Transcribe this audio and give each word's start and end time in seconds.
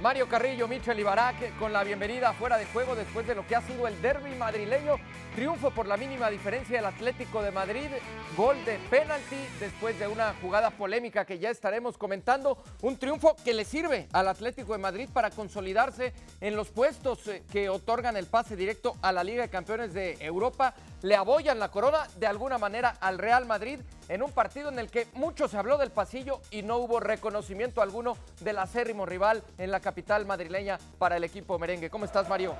Mario 0.00 0.28
Carrillo, 0.28 0.68
Michel 0.68 1.00
Ibarak 1.00 1.58
con 1.58 1.72
la 1.72 1.82
bienvenida 1.82 2.32
fuera 2.32 2.56
de 2.56 2.66
juego 2.66 2.94
después 2.94 3.26
de 3.26 3.34
lo 3.34 3.44
que 3.44 3.56
ha 3.56 3.62
sido 3.62 3.88
el 3.88 4.00
derby 4.00 4.32
madrileño. 4.36 4.94
Triunfo 5.34 5.72
por 5.72 5.88
la 5.88 5.96
mínima 5.96 6.30
diferencia 6.30 6.76
del 6.76 6.86
Atlético 6.86 7.42
de 7.42 7.50
Madrid. 7.50 7.88
Gol 8.36 8.64
de 8.64 8.78
penalti 8.90 9.36
después 9.58 9.98
de 9.98 10.06
una 10.06 10.34
jugada 10.40 10.70
polémica 10.70 11.24
que 11.24 11.40
ya 11.40 11.50
estaremos 11.50 11.98
comentando. 11.98 12.62
Un 12.82 12.96
triunfo 12.96 13.34
que 13.44 13.54
le 13.54 13.64
sirve 13.64 14.06
al 14.12 14.28
Atlético 14.28 14.72
de 14.72 14.78
Madrid 14.78 15.08
para 15.12 15.30
consolidarse 15.30 16.12
en 16.40 16.54
los 16.54 16.68
puestos 16.68 17.26
eh, 17.26 17.42
que 17.50 17.68
otorgan 17.68 18.16
el 18.16 18.26
pase 18.26 18.54
directo 18.54 18.96
a 19.02 19.10
la 19.10 19.24
Liga 19.24 19.42
de 19.42 19.48
Campeones 19.48 19.94
de 19.94 20.16
Europa. 20.20 20.74
Le 21.02 21.14
abollan 21.14 21.60
la 21.60 21.70
corona 21.70 22.08
de 22.18 22.26
alguna 22.26 22.58
manera 22.58 22.96
al 23.00 23.18
Real 23.18 23.46
Madrid 23.46 23.78
en 24.08 24.20
un 24.20 24.32
partido 24.32 24.68
en 24.68 24.80
el 24.80 24.90
que 24.90 25.06
mucho 25.14 25.46
se 25.46 25.56
habló 25.56 25.78
del 25.78 25.92
pasillo 25.92 26.40
y 26.50 26.62
no 26.62 26.78
hubo 26.78 26.98
reconocimiento 26.98 27.80
alguno 27.80 28.16
del 28.40 28.58
acérrimo 28.58 29.06
rival 29.06 29.44
en 29.58 29.70
la 29.70 29.78
capital 29.78 30.26
madrileña 30.26 30.76
para 30.98 31.16
el 31.16 31.22
equipo 31.22 31.56
merengue. 31.56 31.88
¿Cómo 31.88 32.04
estás, 32.04 32.28
Mario? 32.28 32.56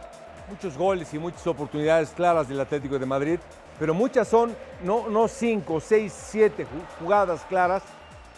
Muchos 0.49 0.79
goles 0.79 1.13
y 1.13 1.19
muchas 1.19 1.45
oportunidades 1.49 2.11
claras 2.11 2.49
del 2.49 2.61
Atlético 2.61 2.97
de 2.97 3.07
Madrid, 3.07 3.41
pero 3.77 3.93
muchas 3.93 4.29
son 4.29 4.57
no, 4.85 5.09
no 5.09 5.27
cinco, 5.27 5.81
seis, 5.81 6.13
siete 6.13 6.65
jugadas 7.01 7.45
claras 7.49 7.83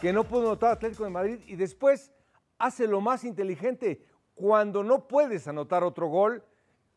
que 0.00 0.14
no 0.14 0.24
pudo 0.24 0.46
anotar 0.46 0.72
Atlético 0.72 1.04
de 1.04 1.10
Madrid 1.10 1.40
y 1.46 1.56
después 1.56 2.10
hace 2.58 2.86
lo 2.86 3.02
más 3.02 3.22
inteligente. 3.24 4.06
Cuando 4.34 4.82
no 4.82 5.06
puedes 5.06 5.46
anotar 5.46 5.84
otro 5.84 6.08
gol, 6.08 6.42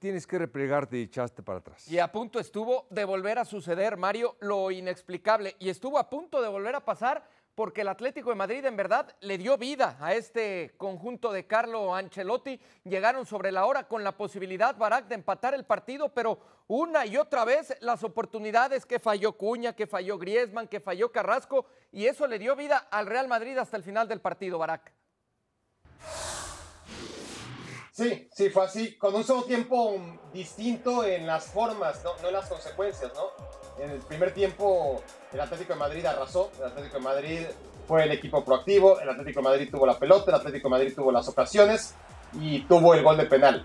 tienes 0.03 0.27
que 0.27 0.37
replegarte 0.37 0.97
y 0.97 1.03
echaste 1.03 1.41
para 1.41 1.59
atrás. 1.59 1.89
Y 1.89 1.97
a 1.97 2.11
punto 2.11 2.37
estuvo 2.37 2.87
de 2.89 3.05
volver 3.05 3.39
a 3.39 3.45
suceder, 3.45 3.95
Mario, 3.95 4.35
lo 4.41 4.69
inexplicable. 4.69 5.55
Y 5.59 5.69
estuvo 5.69 5.97
a 5.97 6.09
punto 6.09 6.41
de 6.41 6.49
volver 6.49 6.75
a 6.75 6.83
pasar 6.83 7.23
porque 7.55 7.81
el 7.81 7.87
Atlético 7.87 8.29
de 8.29 8.35
Madrid 8.35 8.65
en 8.65 8.75
verdad 8.75 9.15
le 9.21 9.37
dio 9.37 9.57
vida 9.57 9.95
a 10.01 10.13
este 10.13 10.73
conjunto 10.75 11.31
de 11.31 11.47
Carlo 11.47 11.95
Ancelotti. 11.95 12.59
Llegaron 12.83 13.25
sobre 13.25 13.53
la 13.53 13.65
hora 13.65 13.87
con 13.87 14.03
la 14.03 14.17
posibilidad, 14.17 14.75
Barak, 14.75 15.07
de 15.07 15.15
empatar 15.15 15.53
el 15.53 15.63
partido, 15.63 16.09
pero 16.09 16.37
una 16.67 17.05
y 17.05 17.15
otra 17.15 17.45
vez 17.45 17.73
las 17.79 18.03
oportunidades 18.03 18.85
que 18.85 18.99
falló 18.99 19.37
Cuña, 19.37 19.73
que 19.73 19.87
falló 19.87 20.17
Griezmann, 20.17 20.67
que 20.67 20.81
falló 20.81 21.13
Carrasco, 21.13 21.65
y 21.93 22.07
eso 22.07 22.27
le 22.27 22.39
dio 22.39 22.57
vida 22.57 22.89
al 22.91 23.05
Real 23.05 23.29
Madrid 23.29 23.57
hasta 23.57 23.77
el 23.77 23.83
final 23.83 24.09
del 24.09 24.19
partido, 24.19 24.57
Barak. 24.57 24.91
Sí, 27.93 28.27
sí, 28.33 28.49
fue 28.49 28.65
así, 28.65 28.95
con 28.95 29.13
un 29.13 29.23
solo 29.23 29.43
tiempo 29.43 29.95
distinto 30.33 31.05
en 31.05 31.27
las 31.27 31.45
formas, 31.45 32.03
no, 32.03 32.09
no 32.23 32.29
en 32.29 32.33
las 32.33 32.49
consecuencias, 32.49 33.11
¿no? 33.13 33.83
En 33.83 33.91
el 33.91 33.99
primer 33.99 34.33
tiempo 34.33 35.03
el 35.31 35.39
Atlético 35.39 35.73
de 35.73 35.79
Madrid 35.79 36.03
arrasó, 36.03 36.49
el 36.57 36.65
Atlético 36.65 36.97
de 36.97 37.03
Madrid 37.03 37.39
fue 37.87 38.05
el 38.05 38.11
equipo 38.11 38.43
proactivo, 38.43 38.99
el 38.99 39.09
Atlético 39.09 39.41
de 39.41 39.43
Madrid 39.43 39.69
tuvo 39.69 39.85
la 39.85 39.99
pelota, 39.99 40.31
el 40.31 40.37
Atlético 40.37 40.69
de 40.69 40.71
Madrid 40.71 40.93
tuvo 40.95 41.11
las 41.11 41.27
ocasiones 41.27 41.93
y 42.33 42.61
tuvo 42.61 42.95
el 42.95 43.03
gol 43.03 43.15
de 43.15 43.25
penal. 43.25 43.63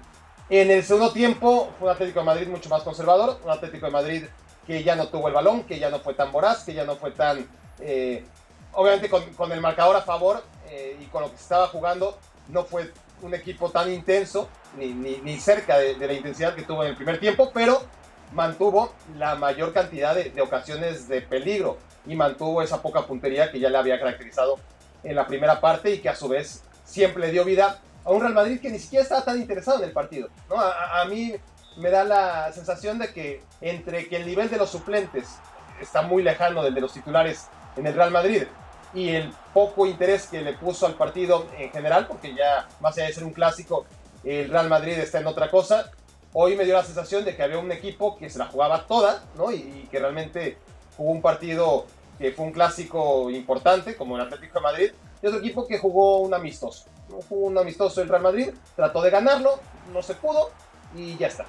En 0.51 0.71
el 0.71 0.85
segundo 0.85 1.11
tiempo 1.11 1.71
fue 1.79 1.89
un 1.89 1.95
Atlético 1.95 2.21
de 2.21 2.27
Madrid 2.27 2.49
mucho 2.49 2.69
más 2.69 2.83
conservador, 2.83 3.41
un 3.43 3.51
Atlético 3.51 3.87
de 3.87 3.93
Madrid 3.93 4.25
que 4.67 4.85
ya 4.85 4.95
no 4.95 5.09
tuvo 5.09 5.29
el 5.29 5.35
balón, 5.35 5.63
que 5.63 5.79
ya 5.79 5.89
no 5.89 6.01
fue 6.01 6.13
tan 6.13 6.33
voraz, 6.33 6.65
que 6.65 6.75
ya 6.75 6.85
no 6.85 6.97
fue 6.97 7.13
tan... 7.13 7.49
Eh, 7.81 8.27
obviamente 8.73 9.09
con, 9.09 9.53
el 9.53 9.61
marcador 9.63 9.97
a 9.97 10.03
favor 10.03 10.45
eh, 10.69 10.99
y 11.01 11.07
con 11.07 11.23
lo 11.23 11.31
que 11.31 11.39
se 11.39 11.45
estaba 11.45 11.69
jugando, 11.69 12.19
no 12.49 12.65
fue 12.65 12.93
un 13.23 13.35
equipo 13.35 13.71
tan 13.71 13.93
intenso, 13.93 14.49
ni, 14.77 14.93
ni, 14.93 15.39
cerca 15.39 15.79
de, 15.79 15.97
la 15.97 16.13
intensidad 16.13 16.55
que 16.55 16.63
tuvo 16.63 16.85
en 16.85 16.91
el 16.91 16.97
primer 16.97 17.19
tiempo, 17.19 17.51
pero 17.53 17.83
mantuvo 18.33 18.93
la 19.17 19.35
mayor 19.35 19.73
cantidad 19.73 20.15
de, 20.15 20.41
ocasiones 20.41 21.09
de 21.09 21.23
peligro 21.23 21.79
y 22.07 22.15
mantuvo 22.15 22.63
esa 22.63 22.83
poca 22.83 23.07
puntería 23.07 23.51
que 23.51 23.61
ya 23.61 23.71
le 23.71 23.79
había 23.79 23.99
caracterizado 23.99 24.59
en 25.03 25.17
la 25.17 25.27
primera 25.27 25.61
parte 25.61 25.91
y 25.91 25.99
que 26.01 26.09
a 26.09 26.15
su 26.15 26.29
vez 26.29 26.63
siempre 26.85 27.31
dio 27.31 27.45
vida 27.45 27.81
a 28.05 28.11
un 28.11 28.21
Real 28.21 28.35
Madrid 28.35 28.61
que 28.61 28.71
ni 28.71 28.79
siquiera 28.79 29.03
estaba 29.03 29.25
tan 29.25 29.41
interesado 29.41 29.79
en 29.79 29.85
el 29.85 29.93
partido. 29.93 30.29
¿no? 30.49 30.59
A, 30.59 31.01
a 31.01 31.05
mí 31.07 31.35
me 31.77 31.91
da 31.91 32.05
la 32.05 32.53
sensación 32.53 32.99
de 32.99 33.13
que 33.13 33.43
entre 33.61 34.09
que 34.09 34.17
el 34.17 34.27
nivel 34.27 34.51
de 34.51 34.57
los 34.57 34.71
suplentes 34.71 35.39
está 35.81 36.03
muy 36.03 36.23
lejano 36.23 36.63
del 36.63 36.75
de 36.75 36.81
los 36.81 36.93
titulares 36.93 37.49
en 37.77 37.87
el 37.87 37.95
Real 37.95 38.11
Madrid 38.11 38.45
y 38.95 39.11
el 39.11 39.33
poco 39.53 39.87
interés 39.87 40.27
que 40.27 40.41
le 40.41 40.55
puso 40.55 40.87
al 40.87 40.95
partido 40.95 41.47
en 41.59 41.71
general, 41.71 42.07
porque 42.07 42.35
ya 42.35 42.69
más 42.81 42.97
allá 42.97 43.07
de 43.07 43.13
ser 43.13 43.25
un 43.25 43.33
clásico, 43.33 43.87
el 44.25 44.51
Real 44.51 44.69
Madrid 44.69 44.93
está 44.93 45.21
en 45.21 45.27
otra 45.27 45.51
cosa. 45.51 45.91
Hoy 46.33 46.57
me 46.57 46.65
dio 46.65 46.75
la 46.75 46.85
sensación 46.85 47.25
de 47.25 47.37
que 47.37 47.43
había 47.43 47.59
un 47.59 47.73
equipo 47.73 48.17
que 48.17 48.29
se 48.31 48.39
la 48.39 48.47
jugaba 48.47 48.87
toda, 48.87 49.25
¿no? 49.37 49.51
Y, 49.51 49.89
que 49.91 49.99
realmente 49.99 50.59
jugó 50.97 51.13
un 51.13 51.23
partido 51.23 51.87
que 52.19 52.33
fue 52.33 52.47
un 52.47 52.53
clásico 52.53 53.31
importante, 53.31 53.97
como 53.97 54.17
el 54.17 54.23
Atlético 54.23 54.59
de 54.59 54.63
Madrid, 54.63 54.91
y 55.23 55.27
otro 55.27 55.39
equipo 55.39 55.67
que 55.67 55.79
jugó 55.79 56.19
un 56.19 56.35
amistoso. 56.35 56.87
Jugó 57.29 57.47
un 57.47 57.59
amistoso 57.59 58.03
el 58.03 58.09
Real 58.09 58.23
Madrid, 58.23 58.51
trató 58.77 59.01
de 59.01 59.11
ganarlo, 59.11 59.61
no 59.93 60.03
se 60.03 60.15
pudo 60.15 60.51
y 60.95 61.17
ya 61.17 61.29
está. 61.29 61.47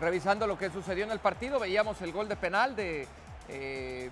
Revisando 0.00 0.46
lo 0.46 0.58
que 0.58 0.70
sucedió 0.70 1.04
en 1.04 1.10
el 1.10 1.18
partido, 1.18 1.58
veíamos 1.58 2.00
el 2.02 2.12
gol 2.12 2.28
de 2.28 2.36
penal 2.36 2.76
de 2.76 3.06
eh, 3.48 4.10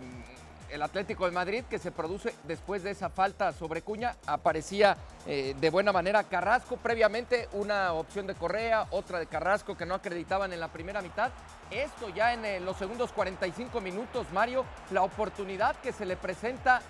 el 0.70 0.82
Atlético 0.82 1.26
de 1.26 1.32
Madrid 1.32 1.64
que 1.68 1.78
se 1.78 1.90
produce 1.90 2.34
después 2.44 2.82
de 2.82 2.90
esa 2.90 3.08
falta 3.10 3.52
sobre 3.52 3.82
Cuña. 3.82 4.16
Aparecía 4.26 4.96
eh, 5.26 5.54
de 5.58 5.70
buena 5.70 5.92
manera 5.92 6.24
Carrasco, 6.24 6.76
previamente 6.76 7.48
una 7.52 7.92
opción 7.92 8.26
de 8.26 8.34
Correa, 8.34 8.86
otra 8.90 9.18
de 9.18 9.26
Carrasco 9.26 9.76
que 9.76 9.86
no 9.86 9.94
acreditaban 9.94 10.52
en 10.52 10.60
la 10.60 10.68
primera 10.68 11.02
mitad. 11.02 11.30
Esto 11.70 12.08
ya 12.10 12.32
en 12.32 12.44
eh, 12.44 12.60
los 12.60 12.76
segundos 12.76 13.12
45 13.12 13.80
minutos, 13.80 14.26
Mario, 14.32 14.64
la 14.90 15.02
oportunidad 15.02 15.76
que 15.76 15.92
se 15.92 16.06
le 16.06 16.16
presenta 16.16 16.82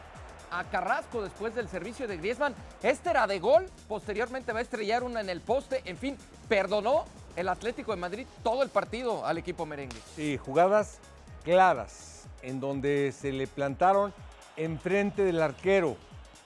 a 0.51 0.65
Carrasco 0.65 1.23
después 1.23 1.55
del 1.55 1.69
servicio 1.69 2.07
de 2.07 2.17
Griezmann. 2.17 2.55
Este 2.83 3.11
era 3.11 3.27
de 3.27 3.39
gol, 3.41 3.69
posteriormente 3.89 4.53
va 4.53 4.61
a 4.61 4.63
estrellar 4.63 5.03
una 5.03 5.21
en 5.21 5.29
el 5.29 5.41
poste, 5.41 5.83
en 5.85 5.97
fin, 5.97 6.17
perdonó 6.49 7.05
el 7.35 7.49
Atlético 7.49 7.93
de 7.93 8.01
Madrid 8.01 8.27
todo 8.43 8.63
el 8.63 8.71
partido 8.71 9.27
al 9.27 9.39
equipo 9.39 9.67
merengue. 9.67 9.99
Sí, 10.15 10.39
jugadas 10.39 10.99
claras 11.45 12.16
en 12.47 12.61
donde 12.61 13.13
se 13.13 13.33
le 13.33 13.47
plantaron 13.47 14.15
enfrente 14.57 15.25
del 15.25 15.43
arquero 15.43 15.97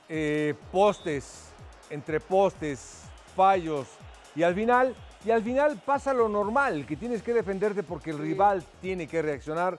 eh, 0.08 0.54
postes, 0.72 1.50
entre 1.90 2.18
postes, 2.20 3.02
fallos 3.36 3.86
y 4.34 4.42
al 4.42 4.54
final 4.54 4.96
y 5.24 5.30
al 5.30 5.42
final 5.42 5.80
pasa 5.84 6.14
lo 6.14 6.30
normal, 6.30 6.86
que 6.86 6.96
tienes 6.96 7.22
que 7.22 7.34
defenderte 7.34 7.82
porque 7.82 8.10
el 8.10 8.18
rival 8.18 8.64
tiene 8.80 9.06
que 9.06 9.20
reaccionar. 9.20 9.78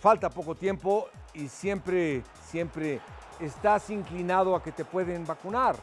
Falta 0.00 0.28
poco 0.28 0.54
tiempo 0.54 1.08
y 1.32 1.48
siempre, 1.48 2.22
siempre 2.46 3.00
estás 3.40 3.88
inclinado 3.88 4.54
a 4.54 4.62
que 4.62 4.72
te 4.72 4.84
pueden 4.84 5.24
vacunar. 5.26 5.76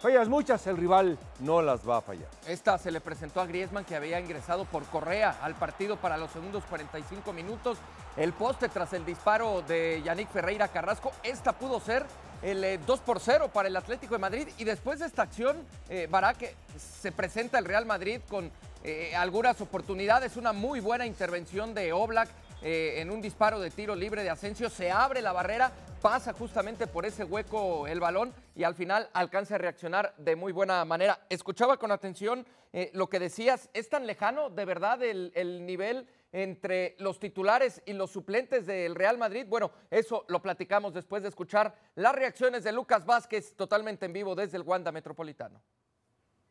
Fallas 0.00 0.30
muchas, 0.30 0.66
el 0.66 0.78
rival 0.78 1.18
no 1.40 1.60
las 1.60 1.86
va 1.86 1.98
a 1.98 2.00
fallar. 2.00 2.26
Esta 2.46 2.78
se 2.78 2.90
le 2.90 3.02
presentó 3.02 3.42
a 3.42 3.46
Griezmann 3.46 3.84
que 3.84 3.94
había 3.94 4.18
ingresado 4.18 4.64
por 4.64 4.82
Correa 4.84 5.36
al 5.42 5.54
partido 5.56 5.96
para 5.96 6.16
los 6.16 6.30
segundos 6.30 6.64
45 6.70 7.34
minutos. 7.34 7.76
El 8.16 8.32
poste 8.32 8.70
tras 8.70 8.94
el 8.94 9.04
disparo 9.04 9.60
de 9.60 10.00
Yannick 10.02 10.30
Ferreira 10.30 10.68
Carrasco. 10.68 11.12
Esta 11.22 11.52
pudo 11.52 11.80
ser 11.80 12.06
el 12.40 12.80
2 12.86 12.98
eh, 12.98 13.02
por 13.04 13.20
0 13.20 13.50
para 13.52 13.68
el 13.68 13.76
Atlético 13.76 14.14
de 14.14 14.20
Madrid. 14.20 14.48
Y 14.56 14.64
después 14.64 15.00
de 15.00 15.06
esta 15.06 15.20
acción, 15.20 15.58
eh, 15.90 16.08
Barak 16.10 16.56
se 16.78 17.12
presenta 17.12 17.58
el 17.58 17.66
Real 17.66 17.84
Madrid 17.84 18.22
con 18.26 18.50
eh, 18.82 19.14
algunas 19.14 19.60
oportunidades. 19.60 20.38
Una 20.38 20.54
muy 20.54 20.80
buena 20.80 21.04
intervención 21.04 21.74
de 21.74 21.92
Oblak 21.92 22.30
eh, 22.62 23.00
en 23.00 23.10
un 23.10 23.20
disparo 23.20 23.60
de 23.60 23.70
tiro 23.70 23.94
libre 23.94 24.22
de 24.22 24.30
Asensio, 24.30 24.68
se 24.68 24.90
abre 24.90 25.22
la 25.22 25.32
barrera, 25.32 25.72
pasa 26.00 26.32
justamente 26.32 26.86
por 26.86 27.04
ese 27.04 27.24
hueco 27.24 27.86
el 27.86 28.00
balón 28.00 28.32
y 28.54 28.64
al 28.64 28.74
final 28.74 29.08
alcanza 29.12 29.56
a 29.56 29.58
reaccionar 29.58 30.14
de 30.16 30.34
muy 30.36 30.52
buena 30.52 30.84
manera. 30.84 31.26
Escuchaba 31.28 31.76
con 31.76 31.92
atención 31.92 32.46
eh, 32.72 32.90
lo 32.94 33.08
que 33.08 33.18
decías, 33.18 33.68
¿es 33.74 33.88
tan 33.88 34.06
lejano 34.06 34.50
de 34.50 34.64
verdad 34.64 35.02
el, 35.02 35.32
el 35.34 35.66
nivel? 35.66 36.08
entre 36.32 36.94
los 37.00 37.18
titulares 37.18 37.82
y 37.86 37.92
los 37.92 38.12
suplentes 38.12 38.64
del 38.64 38.94
Real 38.94 39.18
Madrid. 39.18 39.46
Bueno, 39.48 39.72
eso 39.90 40.24
lo 40.28 40.40
platicamos 40.40 40.94
después 40.94 41.24
de 41.24 41.28
escuchar 41.28 41.74
las 41.96 42.14
reacciones 42.14 42.62
de 42.62 42.70
Lucas 42.70 43.04
Vázquez 43.04 43.56
totalmente 43.56 44.06
en 44.06 44.12
vivo 44.12 44.36
desde 44.36 44.56
el 44.56 44.62
Wanda 44.62 44.92
Metropolitano. 44.92 45.60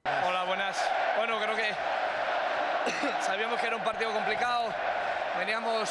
Hola, 0.03 0.43
buenas. 0.43 0.77
Bueno, 1.15 1.39
creo 1.39 1.55
que 1.55 1.69
sabíamos 3.21 3.57
que 3.61 3.67
era 3.67 3.77
un 3.77 3.83
partido 3.83 4.11
complicado, 4.11 4.73
Veníamos 5.37 5.89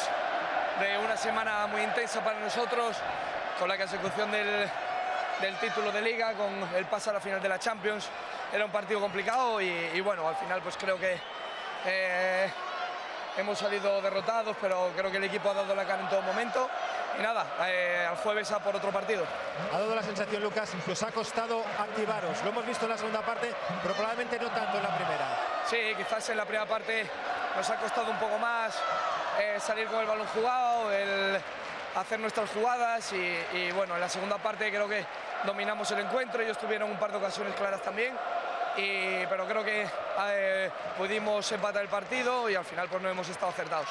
de 0.79 0.97
una 1.03 1.17
semana 1.17 1.65
muy 1.67 1.81
intensa 1.81 2.23
para 2.23 2.39
nosotros, 2.39 2.97
con 3.59 3.67
la 3.67 3.77
consecución 3.77 4.31
del, 4.31 4.69
título 5.59 5.91
de 5.91 6.01
liga, 6.01 6.33
con 6.33 6.49
el 6.75 6.85
paso 6.85 7.09
a 7.09 7.13
la 7.13 7.19
final 7.19 7.41
de 7.41 7.49
la 7.49 7.59
Champions. 7.59 8.07
Era 8.53 8.63
un 8.63 8.71
partido 8.71 9.01
complicado 9.01 9.59
y, 9.61 9.99
bueno, 9.99 10.27
al 10.27 10.37
final 10.37 10.61
pues 10.61 10.77
creo 10.77 10.97
que 10.97 11.19
eh, 11.85 12.49
hemos 13.37 13.59
salido 13.59 14.01
derrotados, 14.01 14.55
pero 14.61 14.91
creo 14.95 15.11
que 15.11 15.17
el 15.17 15.25
equipo 15.25 15.49
ha 15.49 15.53
dado 15.53 15.75
la 15.75 15.85
cara 15.85 16.01
en 16.01 16.09
todo 16.09 16.21
momento. 16.21 16.69
Y 17.19 17.21
nada, 17.21 17.45
eh, 17.67 18.07
al 18.09 18.15
jueves 18.17 18.49
a 18.51 18.59
por 18.59 18.75
otro 18.75 18.91
partido. 18.91 19.25
Ha 19.73 19.77
dado 19.77 19.93
la 19.93 20.03
sensación, 20.03 20.41
Lucas, 20.41 20.71
que 20.85 20.91
os 20.93 21.03
ha 21.03 21.11
costado 21.11 21.61
activaros. 21.77 22.41
Lo 22.43 22.51
hemos 22.51 22.65
visto 22.65 22.85
en 22.85 22.91
la 22.91 22.97
segunda 22.97 23.21
parte, 23.21 23.53
pero 23.81 23.93
probablemente 23.93 24.39
no 24.39 24.49
tanto 24.51 24.77
en 24.77 24.83
la 24.83 24.95
primera. 24.95 25.37
Sí, 25.65 25.77
quizás 25.97 26.29
en 26.29 26.37
la 26.37 26.45
primera 26.45 26.65
parte 26.65 27.05
nos 27.57 27.69
ha 27.69 27.75
costado 27.75 28.09
un 28.09 28.17
poco 28.17 28.37
más, 28.37 28.79
eh, 29.37 29.57
salir 29.59 29.87
con 29.87 29.99
el 29.99 30.05
balón 30.05 30.27
jugado, 30.27 30.91
el 30.93 31.41
hacer 31.95 32.19
nuestras 32.19 32.49
jugadas 32.51 33.13
y, 33.13 33.71
bueno, 33.71 33.95
en 33.95 34.01
la 34.01 34.09
segunda 34.09 34.37
parte 34.37 34.69
creo 34.69 34.87
que 34.87 35.05
dominamos 35.45 35.89
el 35.91 35.99
encuentro, 35.99 36.41
ellos 36.41 36.57
tuvieron 36.57 36.89
un 36.91 36.97
par 36.97 37.11
de 37.11 37.17
ocasiones 37.17 37.55
claras 37.55 37.81
también 37.81 38.13
pero 39.29 39.45
creo 39.45 39.63
que 39.63 39.87
eh, 40.31 40.69
pudimos 40.97 41.51
empatar 41.51 41.81
el 41.81 41.89
partido 41.89 42.49
y 42.49 42.55
al 42.55 42.65
final 42.65 42.87
pues 42.89 43.01
no 43.01 43.09
hemos 43.09 43.27
estado 43.29 43.51
acertados. 43.51 43.87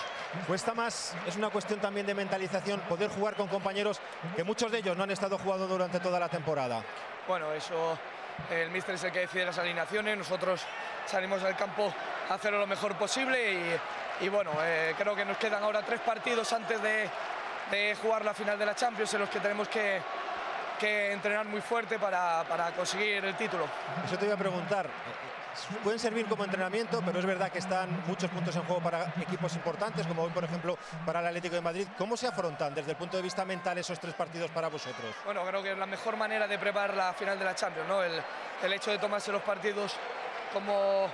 Cuesta 0.46 0.74
más, 0.74 1.14
es 1.26 1.36
una 1.36 1.50
cuestión 1.50 1.80
también 1.80 2.06
de 2.06 2.14
mentalización, 2.14 2.80
poder 2.80 3.10
jugar 3.10 3.34
con 3.34 3.48
compañeros 3.48 4.00
que 4.36 4.44
muchos 4.44 4.70
de 4.70 4.78
ellos 4.78 4.96
no 4.96 5.04
han 5.04 5.10
estado 5.10 5.38
jugando 5.38 5.66
durante 5.66 6.00
toda 6.00 6.18
la 6.18 6.28
temporada. 6.28 6.82
Bueno, 7.26 7.52
eso 7.52 7.98
el 8.50 8.70
míster 8.70 8.94
es 8.94 9.04
el 9.04 9.12
que 9.12 9.20
decide 9.20 9.46
las 9.46 9.58
alineaciones, 9.58 10.16
nosotros 10.16 10.62
salimos 11.06 11.42
al 11.42 11.56
campo 11.56 11.92
a 12.28 12.34
hacerlo 12.34 12.58
lo 12.58 12.66
mejor 12.66 12.94
posible 12.96 13.78
y, 14.20 14.28
bueno, 14.28 14.52
eh, 14.62 14.94
creo 14.96 15.14
que 15.14 15.24
nos 15.24 15.36
quedan 15.38 15.62
ahora 15.62 15.82
tres 15.82 16.00
partidos 16.00 16.52
antes 16.52 16.80
de, 16.82 17.08
de 17.70 17.96
jugar 18.00 18.24
la 18.24 18.34
final 18.34 18.58
de 18.58 18.66
la 18.66 18.74
Champions 18.74 19.12
en 19.14 19.20
los 19.20 19.30
que 19.30 19.40
tenemos 19.40 19.68
que 19.68 20.00
que 20.78 21.12
entrenar 21.12 21.44
muy 21.44 21.60
fuerte 21.60 21.98
para, 21.98 22.44
para 22.44 22.70
conseguir 22.70 23.24
el 23.24 23.34
título. 23.36 23.66
Eso 24.04 24.16
te 24.16 24.26
iba 24.26 24.34
a 24.34 24.38
preguntar. 24.38 24.88
Pueden 25.82 25.98
servir 25.98 26.26
como 26.26 26.44
entrenamiento, 26.44 27.02
pero 27.04 27.18
es 27.18 27.26
verdad 27.26 27.50
que 27.50 27.58
están 27.58 28.04
muchos 28.06 28.30
puntos 28.30 28.54
en 28.54 28.62
juego 28.62 28.80
para 28.80 29.12
equipos 29.20 29.52
importantes, 29.56 30.06
como 30.06 30.22
hoy, 30.22 30.30
por 30.30 30.44
ejemplo, 30.44 30.78
para 31.04 31.18
el 31.18 31.26
Atlético 31.26 31.56
de 31.56 31.62
Madrid. 31.62 31.88
¿Cómo 31.98 32.16
se 32.16 32.28
afrontan 32.28 32.76
desde 32.76 32.92
el 32.92 32.96
punto 32.96 33.16
de 33.16 33.24
vista 33.24 33.44
mental 33.44 33.76
esos 33.76 33.98
tres 33.98 34.14
partidos 34.14 34.52
para 34.52 34.68
vosotros? 34.68 35.16
Bueno, 35.24 35.44
creo 35.44 35.64
que 35.64 35.72
es 35.72 35.78
la 35.78 35.86
mejor 35.86 36.16
manera 36.16 36.46
de 36.46 36.56
preparar 36.60 36.94
la 36.94 37.12
final 37.12 37.36
de 37.36 37.44
la 37.44 37.56
Champions, 37.56 37.88
¿no? 37.88 38.00
El, 38.00 38.22
el 38.62 38.72
hecho 38.72 38.92
de 38.92 38.98
tomarse 38.98 39.32
los 39.32 39.42
partidos 39.42 39.96
como, 40.52 41.08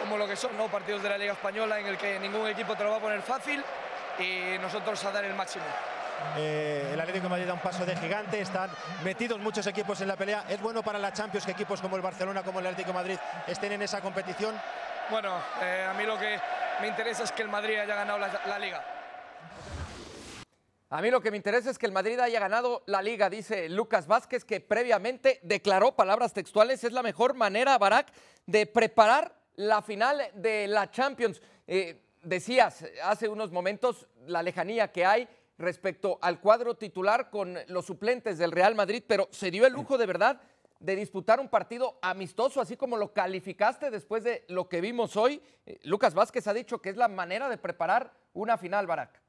como 0.00 0.16
lo 0.16 0.26
que 0.26 0.34
son, 0.34 0.56
¿no? 0.56 0.66
Partidos 0.66 1.04
de 1.04 1.10
la 1.10 1.16
Liga 1.16 1.34
Española 1.34 1.78
en 1.78 1.86
el 1.86 1.96
que 1.96 2.18
ningún 2.18 2.48
equipo 2.48 2.74
te 2.74 2.82
lo 2.82 2.90
va 2.90 2.96
a 2.96 3.00
poner 3.00 3.22
fácil 3.22 3.62
y 4.18 4.58
nosotros 4.58 5.04
a 5.04 5.10
dar 5.12 5.24
el 5.24 5.34
máximo. 5.34 5.64
Eh, 6.36 6.90
el 6.92 7.00
Atlético 7.00 7.24
de 7.24 7.30
Madrid 7.30 7.46
da 7.46 7.54
un 7.54 7.60
paso 7.60 7.84
de 7.84 7.96
gigante, 7.96 8.40
están 8.40 8.70
metidos 9.04 9.38
muchos 9.38 9.66
equipos 9.66 10.00
en 10.00 10.08
la 10.08 10.16
pelea. 10.16 10.44
¿Es 10.48 10.60
bueno 10.60 10.82
para 10.82 10.98
la 10.98 11.12
Champions 11.12 11.44
que 11.44 11.52
equipos 11.52 11.80
como 11.80 11.96
el 11.96 12.02
Barcelona, 12.02 12.42
como 12.42 12.60
el 12.60 12.66
Atlético 12.66 12.88
de 12.88 12.94
Madrid 12.94 13.18
estén 13.46 13.72
en 13.72 13.82
esa 13.82 14.00
competición? 14.00 14.54
Bueno, 15.10 15.38
eh, 15.62 15.86
a 15.88 15.94
mí 15.94 16.04
lo 16.04 16.18
que 16.18 16.38
me 16.80 16.88
interesa 16.88 17.24
es 17.24 17.32
que 17.32 17.42
el 17.42 17.48
Madrid 17.48 17.78
haya 17.78 17.94
ganado 17.94 18.18
la, 18.18 18.58
liga. 18.58 18.84
A 20.90 21.00
mí 21.00 21.10
lo 21.10 21.20
que 21.20 21.30
me 21.30 21.36
interesa 21.36 21.70
es 21.70 21.78
que 21.78 21.86
el 21.86 21.92
Madrid 21.92 22.18
haya 22.18 22.40
ganado 22.40 22.82
la 22.86 23.02
liga, 23.02 23.30
dice 23.30 23.68
Lucas 23.68 24.06
Vázquez, 24.06 24.44
que 24.44 24.60
previamente 24.60 25.40
declaró 25.42 25.94
palabras 25.94 26.32
textuales, 26.32 26.82
es 26.82 26.92
la 26.92 27.02
mejor 27.02 27.34
manera, 27.34 27.78
Barak, 27.78 28.08
de 28.46 28.66
preparar 28.66 29.32
la 29.54 29.82
final 29.82 30.22
de 30.34 30.66
la 30.66 30.90
Champions. 30.90 31.40
Eh, 31.66 32.05
decías 32.26 32.84
hace 33.02 33.28
unos 33.28 33.52
momentos 33.52 34.06
la 34.26 34.42
lejanía 34.42 34.92
que 34.92 35.06
hay 35.06 35.28
respecto 35.58 36.18
al 36.20 36.40
cuadro 36.40 36.76
titular 36.76 37.30
con 37.30 37.58
los 37.68 37.86
suplentes 37.86 38.38
del 38.38 38.52
Real 38.52 38.74
Madrid, 38.74 39.02
pero 39.06 39.28
se 39.30 39.50
dio 39.50 39.66
el 39.66 39.72
lujo 39.72 39.96
de 39.96 40.06
verdad 40.06 40.40
de 40.78 40.96
disputar 40.96 41.40
un 41.40 41.48
partido 41.48 41.98
amistoso, 42.02 42.60
así 42.60 42.76
como 42.76 42.96
lo 42.96 43.14
calificaste 43.14 43.90
después 43.90 44.24
de 44.24 44.44
lo 44.48 44.68
que 44.68 44.82
vimos 44.82 45.16
hoy. 45.16 45.40
Eh, 45.64 45.78
Lucas 45.84 46.12
Vázquez 46.12 46.46
ha 46.46 46.52
dicho 46.52 46.82
que 46.82 46.90
es 46.90 46.96
la 46.96 47.08
manera 47.08 47.48
de 47.48 47.56
preparar 47.56 48.12
una 48.34 48.58
final, 48.58 48.86
Barak. 48.86 49.22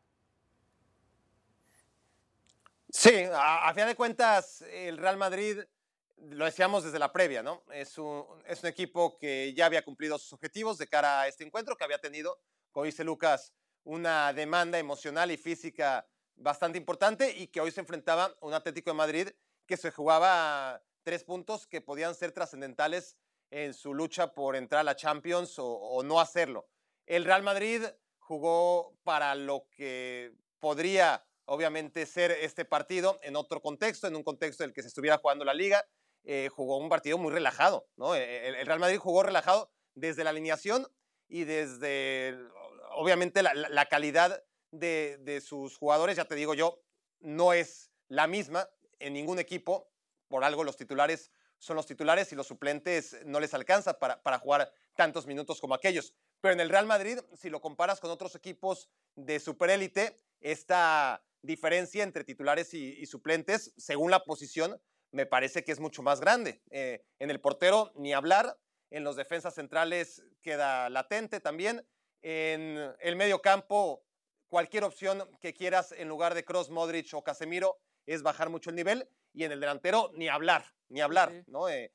Sí, 2.90 3.24
a, 3.34 3.72
fin 3.74 3.86
de 3.86 3.96
cuentas, 3.96 4.62
el 4.62 4.98
Real 4.98 5.18
Madrid, 5.18 5.60
lo 6.18 6.46
decíamos 6.46 6.84
desde 6.84 7.00
la 7.00 7.12
previa, 7.12 7.44
¿no? 7.44 7.64
Es 7.72 7.98
un, 7.98 8.26
es 8.46 8.64
un 8.64 8.70
equipo 8.70 9.18
que 9.18 9.54
ya 9.54 9.66
había 9.66 9.84
cumplido 9.84 10.18
sus 10.18 10.34
objetivos 10.34 10.78
de 10.78 10.88
cara 10.88 11.22
a 11.22 11.28
este 11.28 11.44
encuentro, 11.44 11.76
que 11.76 11.84
había 11.84 12.00
tenido, 12.00 12.40
como 12.78 12.86
dice 12.86 13.04
Lucas, 13.04 13.56
una 13.86 14.32
demanda 14.34 14.78
emocional 14.78 15.32
y 15.32 15.38
física 15.38 16.08
bastante 16.36 16.78
importante 16.78 17.36
y 17.36 17.48
que 17.48 17.60
hoy 17.60 17.72
se 17.72 17.80
enfrentaba 17.80 18.26
a 18.26 18.46
un 18.46 18.54
Atlético 18.54 18.92
de 18.92 18.98
Madrid 18.98 19.30
que 19.66 19.78
se 19.78 19.90
jugaba 19.90 20.84
tres 21.02 21.24
puntos 21.24 21.66
que 21.66 21.82
podían 21.82 22.14
ser 22.14 22.34
trascendentales 22.34 23.18
en 23.50 23.74
su 23.74 23.96
lucha 23.96 24.36
por 24.36 24.56
entrar 24.56 24.82
a 24.82 24.84
la 24.84 24.96
Champions 24.96 25.56
o, 25.58 26.04
no 26.04 26.20
hacerlo. 26.20 26.68
El 27.08 27.26
Real 27.26 27.42
Madrid 27.42 27.82
jugó 28.20 28.96
para 29.04 29.34
lo 29.34 29.68
que 29.72 30.36
podría 30.60 31.26
obviamente 31.46 32.06
ser 32.06 32.30
este 32.30 32.64
partido 32.64 33.20
en 33.24 33.36
otro 33.36 33.60
contexto, 33.60 34.06
en 34.06 34.16
un 34.16 34.24
contexto 34.24 34.64
en 34.64 34.70
el 34.70 34.76
que 34.76 34.84
se 34.84 34.90
estuviera 34.90 35.18
jugando 35.18 35.46
la 35.46 35.56
liga. 35.56 35.84
Eh, 36.26 36.50
jugó 36.50 36.78
un 36.78 36.90
partido 36.90 37.18
muy 37.18 37.34
relajado, 37.34 37.88
¿no? 37.96 38.14
El, 38.14 38.54
el, 38.54 38.68
Real 38.68 38.80
Madrid 38.80 39.00
jugó 39.00 39.24
relajado 39.24 39.72
desde 39.96 40.24
la 40.24 40.30
alineación 40.30 40.88
y 41.30 41.44
desde, 41.44 42.38
obviamente, 42.98 43.42
la, 43.44 43.86
calidad 43.86 44.44
de, 44.72 45.42
sus 45.46 45.78
jugadores, 45.78 46.18
ya 46.18 46.26
te 46.26 46.36
digo 46.36 46.54
yo, 46.54 46.82
no 47.20 47.54
es 47.54 47.92
la 48.08 48.28
misma 48.28 48.70
en 49.00 49.14
ningún 49.14 49.40
equipo. 49.40 49.90
Por 50.28 50.44
algo 50.44 50.64
los 50.64 50.78
titulares 50.78 51.32
son 51.60 51.76
los 51.76 51.86
titulares 51.86 52.32
y 52.32 52.36
los 52.36 52.48
suplentes 52.48 53.18
no 53.26 53.40
les 53.40 53.54
alcanza 53.54 53.98
para, 53.98 54.22
para 54.22 54.40
jugar 54.40 54.72
tantos 54.96 55.26
minutos 55.26 55.60
como 55.60 55.74
aquellos. 55.74 56.14
Pero 56.42 56.54
en 56.54 56.60
el 56.60 56.70
Real 56.70 56.86
Madrid, 56.86 57.20
si 57.36 57.50
lo 57.50 57.62
comparas 57.62 58.00
con 58.00 58.12
otros 58.12 58.36
equipos 58.36 58.90
de 59.16 59.40
superélite, 59.40 60.18
esta 60.40 61.24
diferencia 61.42 62.04
entre 62.04 62.24
titulares 62.24 62.74
y, 62.74 63.06
suplentes, 63.06 63.74
según 63.78 64.12
la 64.12 64.24
posición, 64.24 64.80
me 65.12 65.26
parece 65.26 65.64
que 65.64 65.72
es 65.72 65.80
mucho 65.80 66.04
más 66.04 66.20
grande. 66.20 66.62
Eh, 66.70 67.04
en 67.20 67.32
el 67.32 67.40
portero, 67.40 67.92
ni 67.96 68.14
hablar. 68.14 68.60
En 68.90 69.04
los 69.04 69.16
defensas 69.16 69.56
centrales 69.56 70.24
queda 70.42 70.90
latente 70.90 71.40
también. 71.40 71.86
En 72.30 72.94
el 73.00 73.16
medio 73.16 73.42
campo, 73.42 74.04
cualquier 74.50 74.84
opción 74.84 75.24
que 75.40 75.54
quieras 75.54 75.94
en 75.94 76.10
lugar 76.10 76.34
de 76.34 76.44
Cross, 76.44 76.70
Modric 76.70 77.14
o 77.14 77.24
Casemiro 77.24 77.80
es 78.06 78.22
bajar 78.22 78.50
mucho 78.50 78.70
el 78.70 78.76
nivel 78.76 79.10
y 79.32 79.46
en 79.46 79.54
el 79.54 79.62
delantero 79.62 80.12
ni 80.14 80.28
hablar, 80.28 80.66
ni 80.90 81.00
hablar, 81.00 81.46
¿no? 81.48 81.70
Eh, 81.70 81.94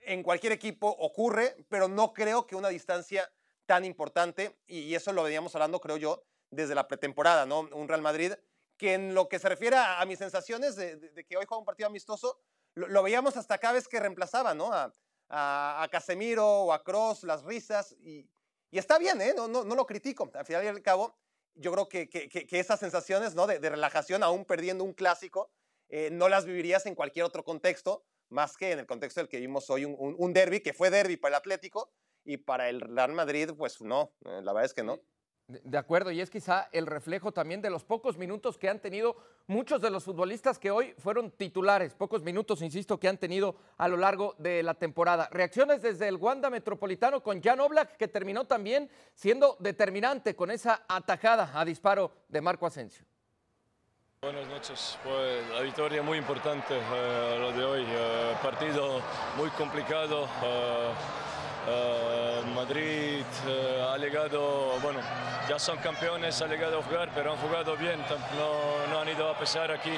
en 0.00 0.22
cualquier 0.22 0.52
equipo 0.52 0.88
ocurre, 0.88 1.56
pero 1.70 1.88
no 1.88 2.12
creo 2.12 2.46
que 2.46 2.54
una 2.54 2.68
distancia 2.68 3.32
tan 3.64 3.86
importante, 3.86 4.58
y 4.66 4.94
eso 4.94 5.10
lo 5.14 5.22
veníamos 5.22 5.54
hablando, 5.54 5.80
creo 5.80 5.96
yo, 5.96 6.22
desde 6.50 6.74
la 6.74 6.86
pretemporada, 6.86 7.46
¿no? 7.46 7.60
Un 7.60 7.88
Real 7.88 8.02
Madrid 8.02 8.34
que 8.76 8.92
en 8.92 9.14
lo 9.14 9.26
que 9.26 9.38
se 9.38 9.48
refiere 9.48 9.76
a, 9.78 10.04
mis 10.04 10.18
sensaciones 10.18 10.76
de, 10.76 11.24
que 11.26 11.38
hoy 11.38 11.46
juega 11.48 11.60
un 11.60 11.64
partido 11.64 11.86
amistoso, 11.86 12.38
lo, 12.74 13.02
veíamos 13.02 13.38
hasta 13.38 13.56
cada 13.56 13.72
vez 13.72 13.88
que 13.88 14.00
reemplazaba, 14.00 14.52
¿no? 14.52 14.70
A, 14.70 14.92
a, 15.30 15.88
Casemiro 15.90 16.46
o 16.64 16.74
a 16.74 16.84
Cross, 16.84 17.22
las 17.22 17.42
risas, 17.42 17.96
y, 18.00 18.28
y 18.72 18.78
está 18.78 18.98
bien, 18.98 19.20
¿eh? 19.20 19.34
No, 19.36 19.46
no, 19.46 19.62
no 19.62 19.74
lo 19.76 19.86
critico. 19.86 20.28
Al 20.34 20.44
final 20.44 20.64
y 20.64 20.66
al 20.66 20.82
cabo, 20.82 21.14
yo 21.54 21.70
creo 21.70 21.88
que, 21.88 22.08
que, 22.08 22.58
esas 22.58 22.80
sensaciones 22.80 23.34
¿no? 23.34 23.46
de, 23.46 23.58
relajación, 23.60 24.22
aún 24.22 24.44
perdiendo 24.44 24.82
un 24.82 24.94
clásico, 24.94 25.52
eh, 25.88 26.08
no 26.10 26.28
las 26.28 26.46
vivirías 26.46 26.86
en 26.86 26.94
cualquier 26.94 27.26
otro 27.26 27.44
contexto, 27.44 28.04
más 28.30 28.56
que 28.56 28.72
en 28.72 28.78
el 28.78 28.86
contexto 28.86 29.20
del 29.20 29.28
que 29.28 29.38
vimos 29.38 29.68
hoy 29.68 29.84
un, 29.84 29.94
un, 29.98 30.16
un 30.18 30.32
derby, 30.32 30.60
que 30.60 30.72
fue 30.72 30.88
derby 30.88 31.18
para 31.18 31.36
el 31.36 31.40
Atlético, 31.40 31.92
y 32.24 32.38
para 32.38 32.68
el 32.68 32.80
Real 32.80 33.12
Madrid, 33.12 33.50
pues 33.56 33.80
no, 33.80 34.14
eh, 34.24 34.40
la 34.42 34.52
verdad 34.52 34.64
es 34.64 34.74
que 34.74 34.82
no. 34.82 35.00
De 35.64 35.78
acuerdo, 35.78 36.10
y 36.10 36.20
es 36.20 36.30
quizá 36.30 36.68
el 36.72 36.86
reflejo 36.86 37.32
también 37.32 37.60
de 37.60 37.70
los 37.70 37.84
pocos 37.84 38.16
minutos 38.16 38.58
que 38.58 38.68
han 38.68 38.80
tenido 38.80 39.16
muchos 39.46 39.80
de 39.80 39.90
los 39.90 40.04
futbolistas 40.04 40.58
que 40.58 40.70
hoy 40.70 40.94
fueron 40.98 41.30
titulares, 41.30 41.94
pocos 41.94 42.22
minutos, 42.22 42.62
insisto, 42.62 42.98
que 42.98 43.08
han 43.08 43.18
tenido 43.18 43.56
a 43.76 43.88
lo 43.88 43.96
largo 43.96 44.34
de 44.38 44.62
la 44.62 44.74
temporada. 44.74 45.28
Reacciones 45.30 45.82
desde 45.82 46.08
el 46.08 46.16
Wanda 46.16 46.50
Metropolitano 46.50 47.22
con 47.22 47.42
Jan 47.42 47.60
Oblak, 47.60 47.96
que 47.96 48.08
terminó 48.08 48.46
también 48.46 48.90
siendo 49.14 49.56
determinante 49.58 50.36
con 50.36 50.50
esa 50.50 50.84
atajada 50.88 51.50
a 51.54 51.64
disparo 51.64 52.12
de 52.28 52.40
Marco 52.40 52.66
Asensio. 52.66 53.04
Buenas 54.22 54.46
noches, 54.46 54.98
pues 55.02 55.48
la 55.50 55.62
victoria 55.62 56.00
muy 56.00 56.16
importante 56.16 56.74
eh, 56.78 57.38
lo 57.40 57.50
de 57.50 57.64
hoy, 57.64 57.84
eh, 57.84 58.36
partido 58.40 59.00
muy 59.36 59.50
complicado. 59.50 60.28
Eh, 60.44 60.92
eh, 61.68 62.42
Madrid 62.54 63.24
eh, 63.46 63.86
ha 63.88 63.96
llegado, 63.98 64.78
bueno, 64.80 65.00
ya 65.48 65.58
son 65.58 65.78
campeones, 65.78 66.40
ha 66.42 66.46
llegado 66.46 66.78
a 66.78 66.82
jugar, 66.82 67.10
pero 67.14 67.32
han 67.32 67.38
jugado 67.38 67.76
bien, 67.76 68.00
no, 68.36 68.92
no 68.92 69.00
han 69.00 69.08
ido 69.08 69.28
a 69.28 69.38
pesar 69.38 69.70
aquí, 69.70 69.92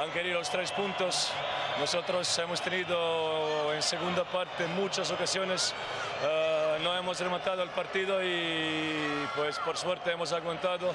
han 0.00 0.10
querido 0.10 0.38
los 0.38 0.50
tres 0.50 0.70
puntos. 0.72 1.32
Nosotros 1.78 2.38
hemos 2.38 2.60
tenido 2.60 3.72
en 3.72 3.82
segunda 3.82 4.24
parte 4.24 4.66
muchas 4.66 5.10
ocasiones, 5.10 5.74
eh, 6.22 6.78
no 6.82 6.96
hemos 6.96 7.18
rematado 7.18 7.62
el 7.62 7.70
partido 7.70 8.22
y 8.22 9.26
pues 9.34 9.58
por 9.58 9.76
suerte 9.76 10.12
hemos 10.12 10.32
aguantado 10.32 10.94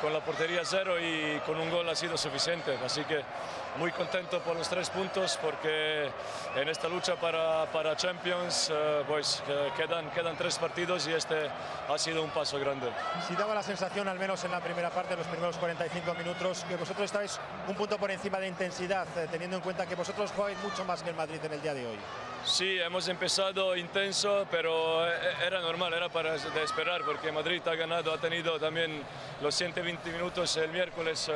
con 0.00 0.12
la 0.12 0.20
portería 0.20 0.62
cero 0.64 0.98
y 1.00 1.40
con 1.46 1.58
un 1.58 1.70
gol 1.70 1.88
ha 1.88 1.94
sido 1.94 2.16
suficiente. 2.16 2.76
Así 2.84 3.04
que 3.04 3.22
muy 3.76 3.92
contento 3.92 4.40
por 4.40 4.56
los 4.56 4.68
tres 4.68 4.90
puntos 4.90 5.38
porque 5.40 6.10
en 6.56 6.68
esta 6.68 6.88
lucha 6.88 7.16
para, 7.16 7.66
para 7.66 7.96
Champions 7.96 8.70
eh, 8.72 9.02
pues 9.06 9.42
quedan, 9.76 10.10
quedan 10.10 10.36
tres 10.36 10.58
partidos 10.58 11.06
y 11.06 11.12
este 11.12 11.48
ha 11.88 11.98
sido 11.98 12.22
un 12.22 12.30
paso 12.30 12.58
grande. 12.58 12.90
Si 13.26 13.34
daba 13.34 13.54
la 13.54 13.62
sensación, 13.62 14.08
al 14.08 14.18
menos 14.18 14.42
en 14.44 14.50
la 14.50 14.60
primera 14.60 14.90
parte, 14.90 15.16
los 15.16 15.26
primeros 15.26 15.56
45 15.56 16.14
minutos, 16.14 16.64
que 16.68 16.76
vosotros 16.76 17.04
estáis 17.06 17.38
un 17.68 17.74
punto 17.74 17.98
por 17.98 18.10
encima 18.10 18.38
de 18.38 18.48
intensidad, 18.48 19.06
eh, 19.16 19.28
teniendo 19.30 19.56
en 19.56 19.62
cuenta 19.62 19.86
que 19.86 19.94
vosotros 19.94 20.32
jugáis 20.34 20.58
mucho 20.58 20.84
más 20.84 21.02
que 21.02 21.10
el 21.10 21.16
Madrid 21.16 21.40
en 21.44 21.52
el 21.52 21.62
día 21.62 21.74
de 21.74 21.86
hoy. 21.86 21.98
Sí, 22.44 22.78
hemos 22.78 23.08
empezado 23.08 23.76
intenso, 23.76 24.46
pero 24.50 25.06
eh, 25.06 25.12
era 25.46 25.60
normal, 25.60 25.92
era 25.92 26.08
para 26.08 26.32
de 26.36 26.62
esperar, 26.62 27.02
porque 27.04 27.30
Madrid 27.30 27.60
ha 27.66 27.74
ganado, 27.74 28.12
ha 28.12 28.18
tenido 28.18 28.58
también 28.58 29.02
los 29.40 29.54
120 29.54 30.10
minutos 30.10 30.56
el 30.56 30.70
miércoles 30.70 31.30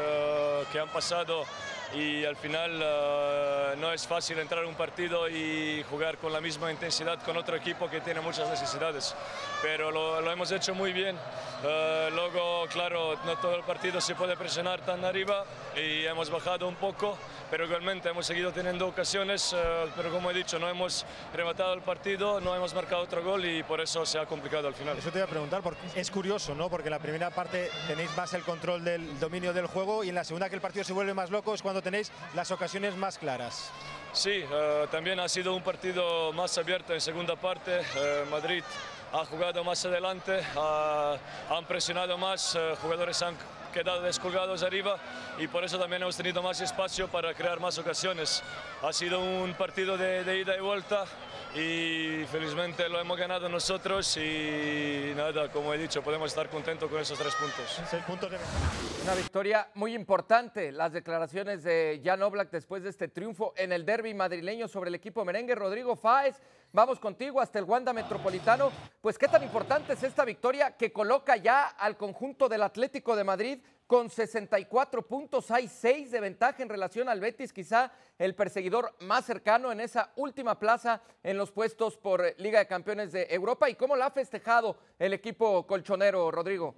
que 0.71 0.79
han 0.79 0.89
pasado 0.89 1.45
y 1.95 2.25
al 2.25 2.37
final 2.37 2.81
eh, 2.83 3.75
no 3.79 3.93
es 3.93 4.07
fácil 4.07 4.39
entrar 4.39 4.65
un 4.65 4.75
partido 4.75 5.29
y 5.29 5.85
jugar 5.91 6.19
con 6.19 6.33
la 6.33 6.41
misma 6.41 6.71
intensidad 6.71 7.23
con 7.23 7.37
otro 7.37 7.57
equipo 7.57 7.89
que 7.91 8.01
tiene 8.01 8.21
muchas 8.21 8.49
necesidades. 8.49 9.15
Pero 9.61 9.91
lo, 9.91 10.21
lo 10.21 10.33
hemos 10.33 10.51
hecho 10.51 10.75
muy 10.75 10.93
bien. 10.93 11.17
Eh, 11.65 12.09
luego, 12.13 12.67
claro, 12.69 13.17
no 13.25 13.37
todo 13.37 13.57
el 13.57 13.63
partido 13.63 14.01
se 14.01 14.15
puede 14.15 14.37
presionar 14.37 14.81
tan 14.81 15.05
arriba 15.05 15.45
y 15.77 16.05
hemos 16.05 16.31
bajado 16.31 16.67
un 16.67 16.75
poco, 16.75 17.17
pero 17.51 17.67
igualmente 17.67 18.09
hemos 18.09 18.27
seguido 18.27 18.53
teniendo 18.53 18.89
ocasiones, 18.89 19.55
eh, 19.57 19.87
pero 19.95 20.11
como 20.11 20.31
he 20.31 20.35
dicho, 20.35 20.59
no 20.59 20.69
hemos 20.69 21.07
rematado 21.33 21.75
el 21.75 21.83
partido, 21.83 22.41
no 22.41 22.57
hemos 22.57 22.75
marcado 22.75 23.03
otro 23.03 23.23
gol 23.23 23.45
y 23.45 23.63
por 23.63 23.81
eso 23.81 24.05
se 24.07 24.19
ha 24.19 24.27
complicado 24.27 24.67
al 24.67 24.75
final. 24.75 24.99
Eso 24.99 25.11
te 25.11 25.19
iba 25.19 25.27
a 25.27 25.31
preguntar, 25.31 25.63
porque 25.63 25.81
es 25.95 26.11
curioso, 26.11 26.55
¿no? 26.55 26.69
Porque 26.69 26.89
en 26.89 26.93
la 26.93 26.99
primera 26.99 27.31
parte 27.31 27.71
tenéis 27.87 28.11
más 28.17 28.33
el 28.35 28.43
control 28.43 28.83
del 28.83 29.21
dominio 29.21 29.53
del 29.53 29.67
juego 29.67 30.03
y 30.03 30.09
en 30.09 30.15
la 30.15 30.25
segunda 30.25 30.49
que 30.49 30.57
el 30.57 30.61
partido 30.61 30.85
se 30.85 30.93
vuelve 30.93 31.15
más 31.15 31.31
loco 31.31 31.55
es 31.55 31.63
cuando 31.63 31.82
tenéis 31.83 32.11
las 32.35 32.51
ocasiones 32.51 32.97
más 32.97 33.19
claras. 33.19 33.71
Sí, 34.13 34.45
eh, 34.51 34.87
también 34.91 35.19
ha 35.21 35.29
sido 35.29 35.55
un 35.55 35.63
partido 35.63 36.33
más 36.33 36.57
abierto 36.59 36.93
en 36.95 37.01
segunda 37.01 37.37
parte. 37.37 37.81
Eh, 37.97 38.25
Madrid 38.31 38.63
ha 39.13 39.25
jugado 39.25 39.63
más 39.65 39.85
adelante, 39.85 40.41
ha- 40.57 41.17
han 41.51 41.65
presionado 41.67 42.17
más, 42.19 42.55
eh, 42.55 42.75
jugadores 42.81 43.21
han 43.23 43.37
quedado 43.73 44.03
descolgados 44.03 44.63
arriba 44.63 44.99
y 45.39 45.47
por 45.49 45.65
eso 45.65 45.79
también 45.79 46.03
hemos 46.03 46.15
tenido 46.17 46.43
más 46.43 46.61
espacio 46.61 47.09
para 47.09 47.33
crear 47.33 47.59
más 47.59 47.79
ocasiones. 47.79 48.43
Ha 48.83 48.93
sido 48.93 49.19
un 49.21 49.55
partido 49.55 49.97
de, 49.97 50.25
de 50.25 50.39
ida 50.41 50.57
y 50.57 50.61
vuelta 50.61 51.05
y 51.55 52.25
felizmente 52.31 52.89
lo 52.89 52.99
hemos 52.99 53.19
ganado 53.19 53.49
nosotros 53.49 54.17
y 54.17 55.13
nada, 55.15 55.51
como 55.53 55.75
he 55.75 55.79
dicho, 55.79 56.03
podemos 56.03 56.31
estar 56.31 56.49
contentos 56.49 56.91
con 56.91 56.99
esos 56.99 57.19
tres 57.19 57.35
puntos. 57.35 57.83
Seis 57.91 58.03
puntos 58.05 58.31
de 58.31 58.39
Una 59.03 59.15
victoria 59.15 59.69
muy 59.75 59.95
importante. 59.95 60.73
Las 60.73 60.93
declaraciones 60.93 61.63
de 61.63 62.01
Jan 62.03 62.23
Oblak 62.23 62.51
después 62.51 62.83
de 62.83 62.91
este 62.91 63.09
triunfo 63.09 63.53
en 63.57 63.73
el 63.73 63.85
derby 63.85 64.15
madrileño 64.15 64.67
sobre 64.67 64.89
el 64.89 64.95
equipo 64.95 65.25
merengue. 65.27 65.55
Rodrigo 65.55 65.95
Fáez, 65.95 66.41
vamos 66.73 66.99
contigo 66.99 67.41
hasta 67.41 67.59
el 67.59 67.67
Wanda 67.67 67.93
Metropolitano. 67.93 68.73
Pues 69.03 69.19
qué 69.19 69.29
tan 69.29 69.43
importante 69.43 69.93
es 69.93 70.03
esta 70.03 70.25
victoria 70.25 70.77
que 70.77 70.91
coloca 70.91 71.37
ya 71.37 71.67
al 71.67 71.99
conjunto 71.99 72.49
del 72.49 72.63
Atlético 72.63 73.15
de 73.15 73.25
Madrid 73.25 73.59
con 73.93 74.09
64 74.09 75.03
puntos. 75.03 75.51
Hay 75.51 75.69
6 75.69 76.13
de 76.13 76.21
ventaja 76.21 76.63
en 76.63 76.71
relación 76.71 77.11
al 77.11 77.21
Betis, 77.21 77.53
quizá 77.53 77.93
el 78.19 78.35
perseguidor 78.35 78.95
más 79.01 79.27
cercano 79.27 79.71
en 79.71 79.81
esa 79.81 80.15
última 80.17 80.59
plaza 80.59 81.03
en 81.23 81.37
los 81.37 81.53
puestos 81.53 81.99
por 81.99 82.25
eh, 82.25 82.35
Liga 82.39 82.59
de 82.59 82.67
Campeones 82.67 83.13
de 83.13 83.27
Europa. 83.29 83.69
¿Y 83.69 83.75
cómo 83.75 83.95
la 83.95 84.07
ha 84.07 84.11
festejado 84.11 84.79
el 84.99 85.13
equipo 85.13 85.67
colchonero, 85.67 86.31
Rodrigo? 86.31 86.75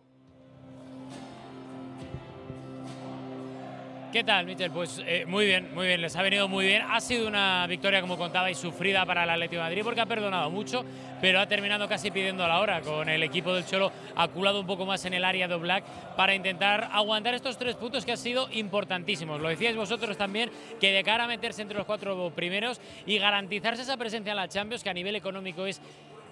¿Qué 4.15 4.23
tal, 4.23 4.47
Michel? 4.47 4.71
Pues 4.71 5.03
eh, 5.05 5.25
muy 5.27 5.45
bien, 5.45 5.75
muy 5.75 5.89
bien, 5.89 6.01
les 6.01 6.15
ha 6.15 6.23
venido 6.23 6.47
muy 6.47 6.67
bien. 6.67 6.83
Ha 6.89 7.01
sido 7.01 7.27
una 7.27 7.67
victoria, 7.67 8.01
como 8.01 8.17
contabais, 8.17 8.57
sufrida 8.57 9.05
para 9.05 9.25
el 9.25 9.31
Atlético 9.31 9.57
de 9.57 9.63
Madrid 9.63 9.81
porque 9.83 10.01
ha 10.01 10.07
perdonado 10.07 10.49
mucho, 10.51 10.85
pero 11.21 11.41
ha 11.41 11.49
terminado 11.49 11.89
casi 11.89 12.13
pidiendo 12.13 12.47
la 12.47 12.61
hora 12.61 12.81
con 12.81 13.09
el 13.09 13.25
equipo 13.25 13.53
del 13.53 13.67
Cholo 13.67 13.91
aculado 14.15 14.61
un 14.61 14.69
poco 14.69 14.87
más 14.87 15.05
en 15.05 15.15
el 15.15 15.25
área 15.25 15.49
de 15.49 15.57
Black 15.57 15.83
para 16.15 16.33
intentar 16.33 16.91
aguantar 16.93 17.35
estos 17.35 17.59
tres 17.59 17.75
puntos 17.75 18.05
que 18.05 18.13
han 18.13 18.17
sido 18.17 18.49
importantísimos. 18.53 19.41
Lo 19.41 19.49
decíais 19.49 19.75
vosotros 19.75 20.17
también, 20.17 20.49
que 20.81 20.93
de 20.93 21.03
cara 21.03 21.25
a 21.25 21.27
meterse 21.27 21.63
entre 21.63 21.77
los 21.77 21.85
cuatro 21.85 22.31
primeros 22.37 22.81
y 23.07 23.19
garantizarse 23.19 23.83
esa 23.83 23.97
presencia 23.97 24.31
en 24.31 24.37
la 24.37 24.47
Champions, 24.47 24.85
que 24.85 24.91
a 24.91 24.95
nivel 24.95 25.17
económico 25.17 25.67
es 25.67 25.83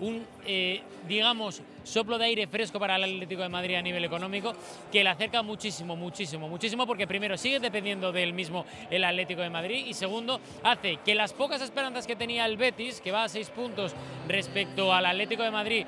un, 0.03 0.27
eh, 0.45 0.83
digamos, 1.07 1.63
soplo 1.85 2.19
de 2.19 2.25
aire 2.27 2.47
fresco 2.49 2.79
para 2.79 2.97
el 2.97 3.05
Atlético 3.05 3.43
de 3.43 3.49
Madrid 3.49 3.77
a 3.77 3.83
nivel 3.83 4.05
económico, 4.05 4.53
que 4.91 5.03
le 5.03 5.11
acerca 5.11 5.43
muchísimo, 5.43 5.97
muchísimo, 5.97 6.49
muchísimo, 6.49 6.87
porque 6.87 7.07
primero 7.07 7.39
sigue 7.39 7.61
dependiendo 7.61 8.11
del 8.11 8.33
mismo 8.33 8.67
el 8.91 9.05
Atlético 9.05 9.43
de 9.43 9.51
Madrid 9.51 9.87
y 9.87 9.95
segundo, 9.95 10.41
hace 10.65 10.99
que 11.05 11.15
las 11.15 11.33
pocas 11.33 11.63
esperanzas 11.63 12.07
que 12.07 12.17
tenía 12.17 12.47
el 12.47 12.57
Betis, 12.57 13.01
que 13.01 13.13
va 13.13 13.25
a 13.25 13.29
seis 13.29 13.49
puntos 13.51 13.93
respecto 14.27 14.93
al 14.93 15.07
Atlético 15.07 15.45
de 15.45 15.51
Madrid, 15.53 15.87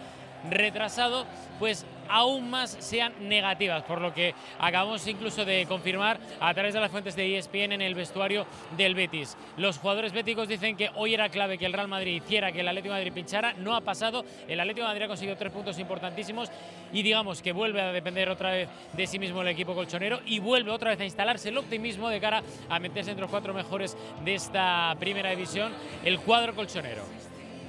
retrasado, 0.49 1.26
pues 1.59 1.85
aún 2.08 2.50
más 2.50 2.76
sean 2.80 3.12
negativas, 3.20 3.82
por 3.84 4.00
lo 4.00 4.12
que 4.12 4.34
acabamos 4.58 5.06
incluso 5.06 5.44
de 5.44 5.66
confirmar 5.66 6.18
a 6.40 6.52
través 6.54 6.75
de 6.75 6.80
las 6.80 6.90
fuentes 6.90 7.16
de 7.16 7.38
ESPN 7.38 7.73
en 7.73 7.82
el 7.82 7.94
vestuario 7.94 8.46
del 8.76 8.94
Betis. 8.94 9.37
Los 9.56 9.78
jugadores 9.78 10.12
béticos 10.12 10.49
dicen 10.49 10.76
que 10.76 10.90
hoy 10.94 11.14
era 11.14 11.28
clave 11.28 11.58
que 11.58 11.66
el 11.66 11.73
Real 11.73 11.88
Madrid 11.88 12.23
hiciera 12.23 12.52
que 12.52 12.61
el 12.61 12.68
Atlético 12.68 12.94
Madrid 12.94 13.12
pinchara, 13.12 13.54
no 13.54 13.75
ha 13.75 13.80
pasado, 13.80 14.25
el 14.49 14.61
Atlético 14.61 14.87
de 14.87 14.88
Madrid 14.88 15.04
ha 15.04 15.08
conseguido 15.08 15.37
tres 15.37 15.52
puntos 15.52 15.78
importantísimos 15.78 16.50
y 16.92 17.02
digamos 17.02 17.42
que 17.42 17.52
vuelve 17.52 17.80
a 17.80 17.92
depender 17.92 18.28
otra 18.28 18.52
vez 18.52 18.68
de 18.92 19.06
sí 19.06 19.18
mismo 19.18 19.42
el 19.42 19.49
equipo 19.49 19.75
colchonero 19.75 20.20
y 20.26 20.38
vuelve 20.38 20.70
otra 20.70 20.90
vez 20.90 21.00
a 21.00 21.04
instalarse 21.04 21.49
el 21.49 21.58
optimismo 21.58 22.08
de 22.08 22.20
cara 22.20 22.42
a 22.68 22.78
meterse 22.78 23.11
entre 23.11 23.23
los 23.23 23.30
cuatro 23.30 23.52
mejores 23.52 23.96
de 24.25 24.34
esta 24.34 24.94
primera 24.99 25.30
división, 25.30 25.73
el 26.04 26.20
cuadro 26.20 26.54
colchonero. 26.54 27.02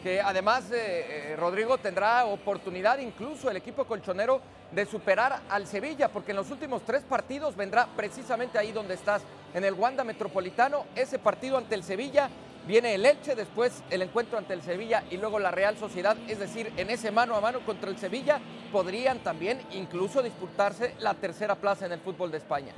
Que 0.06 0.22
además 0.22 0.70
eh, 0.72 1.32
eh, 1.32 1.36
Rodrigo 1.36 1.80
tendrá 1.80 2.26
oportunidad 2.26 3.00
incluso 3.00 3.50
el 3.50 3.58
equipo 3.58 3.86
colchonero 3.86 4.40
de 4.72 4.86
superar 4.86 5.42
al 5.50 5.66
Sevilla, 5.66 6.10
porque 6.10 6.30
en 6.30 6.38
los 6.38 6.52
últimos 6.52 6.84
tres 6.86 7.02
partidos 7.02 7.56
vendrá 7.56 7.88
precisamente 7.88 8.60
ahí 8.60 8.72
donde 8.72 8.94
estás, 8.94 9.24
en 9.56 9.64
el 9.64 9.74
Wanda 9.74 10.04
Metropolitano, 10.04 10.86
ese 10.94 11.18
partido 11.18 11.58
ante 11.58 11.74
el 11.74 11.82
Sevilla, 11.82 12.30
viene 12.68 12.94
el 12.94 13.04
Elche, 13.04 13.34
después 13.34 13.82
el 13.90 14.04
encuentro 14.04 14.38
ante 14.38 14.54
el 14.54 14.62
Sevilla 14.62 15.04
y 15.10 15.18
luego 15.18 15.40
la 15.40 15.50
Real 15.50 15.76
Sociedad, 15.76 16.16
es 16.28 16.38
decir, 16.38 16.72
en 16.78 16.92
ese 16.92 17.10
mano 17.10 17.36
a 17.36 17.42
mano 17.42 17.66
contra 17.66 17.90
el 17.90 17.98
Sevilla 17.98 18.40
podrían 18.72 19.18
también 19.24 19.60
incluso 19.72 20.22
disputarse 20.22 20.94
la 21.00 21.16
tercera 21.16 21.56
plaza 21.56 21.88
en 21.88 21.94
el 21.94 22.00
fútbol 22.00 22.30
de 22.30 22.38
España. 22.38 22.74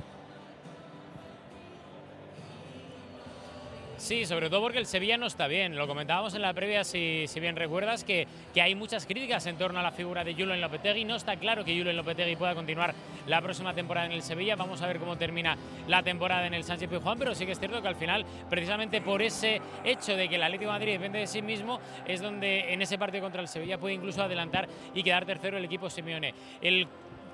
Sí, 3.98 4.26
sobre 4.26 4.48
todo 4.48 4.62
porque 4.62 4.78
el 4.78 4.86
Sevilla 4.86 5.16
no 5.18 5.26
está 5.26 5.48
bien. 5.48 5.76
Lo 5.76 5.88
comentábamos 5.88 6.32
en 6.34 6.42
la 6.42 6.54
previa, 6.54 6.84
si, 6.84 7.26
si 7.26 7.40
bien 7.40 7.56
recuerdas, 7.56 8.04
que, 8.04 8.28
que 8.54 8.62
hay 8.62 8.76
muchas 8.76 9.06
críticas 9.06 9.44
en 9.46 9.58
torno 9.58 9.80
a 9.80 9.82
la 9.82 9.90
figura 9.90 10.22
de 10.22 10.34
Julen 10.34 10.60
Lopetegui. 10.60 11.04
No 11.04 11.16
está 11.16 11.36
claro 11.36 11.64
que 11.64 11.76
Julen 11.76 11.96
Lopetegui 11.96 12.36
pueda 12.36 12.54
continuar 12.54 12.94
la 13.26 13.42
próxima 13.42 13.74
temporada 13.74 14.06
en 14.06 14.12
el 14.12 14.22
Sevilla. 14.22 14.54
Vamos 14.54 14.82
a 14.82 14.86
ver 14.86 15.00
cómo 15.00 15.18
termina 15.18 15.58
la 15.88 16.04
temporada 16.04 16.46
en 16.46 16.54
el 16.54 16.62
Sánchez 16.62 16.88
Pizjuán, 16.88 17.18
pero 17.18 17.34
sí 17.34 17.44
que 17.44 17.52
es 17.52 17.58
cierto 17.58 17.82
que 17.82 17.88
al 17.88 17.96
final, 17.96 18.24
precisamente 18.48 19.00
por 19.00 19.20
ese 19.20 19.60
hecho 19.84 20.16
de 20.16 20.28
que 20.28 20.36
el 20.36 20.44
Atlético 20.44 20.70
de 20.70 20.78
Madrid 20.78 20.92
depende 20.92 21.18
de 21.18 21.26
sí 21.26 21.42
mismo, 21.42 21.80
es 22.06 22.22
donde 22.22 22.72
en 22.72 22.80
ese 22.80 22.98
partido 22.98 23.24
contra 23.24 23.42
el 23.42 23.48
Sevilla 23.48 23.78
puede 23.78 23.94
incluso 23.94 24.22
adelantar 24.22 24.68
y 24.94 25.02
quedar 25.02 25.26
tercero 25.26 25.58
el 25.58 25.64
equipo 25.64 25.90
Simeone. 25.90 26.34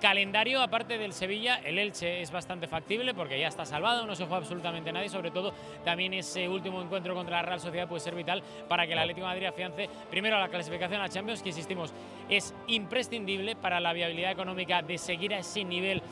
Calendario, 0.00 0.60
aparte 0.60 0.98
del 0.98 1.12
Sevilla, 1.12 1.56
el 1.64 1.78
Elche 1.78 2.20
es 2.20 2.30
bastante 2.30 2.66
factible 2.66 3.14
porque 3.14 3.38
ya 3.38 3.48
está 3.48 3.64
salvado, 3.64 4.06
no 4.06 4.14
se 4.14 4.24
juega 4.24 4.38
absolutamente 4.38 4.92
nadie, 4.92 5.08
sobre 5.08 5.30
todo 5.30 5.52
también 5.84 6.14
ese 6.14 6.48
último 6.48 6.82
encuentro 6.82 7.14
contra 7.14 7.36
la 7.36 7.42
Real 7.42 7.60
Sociedad 7.60 7.88
puede 7.88 8.00
ser 8.00 8.14
vital 8.14 8.42
para 8.68 8.86
que 8.86 8.92
el 8.92 8.98
Atlético 8.98 9.26
de 9.26 9.32
Madrid 9.32 9.46
afiance 9.46 9.88
primero 10.10 10.38
la 10.38 10.48
clasificación 10.48 11.00
a 11.00 11.08
Champions, 11.08 11.42
que 11.42 11.50
insistimos, 11.50 11.92
es 12.28 12.54
imprescindible 12.66 13.56
para 13.56 13.80
la 13.80 13.92
viabilidad 13.92 14.32
económica 14.32 14.82
de 14.82 14.98
seguir 14.98 15.34
a 15.34 15.38
ese 15.38 15.64
nivel 15.64 16.02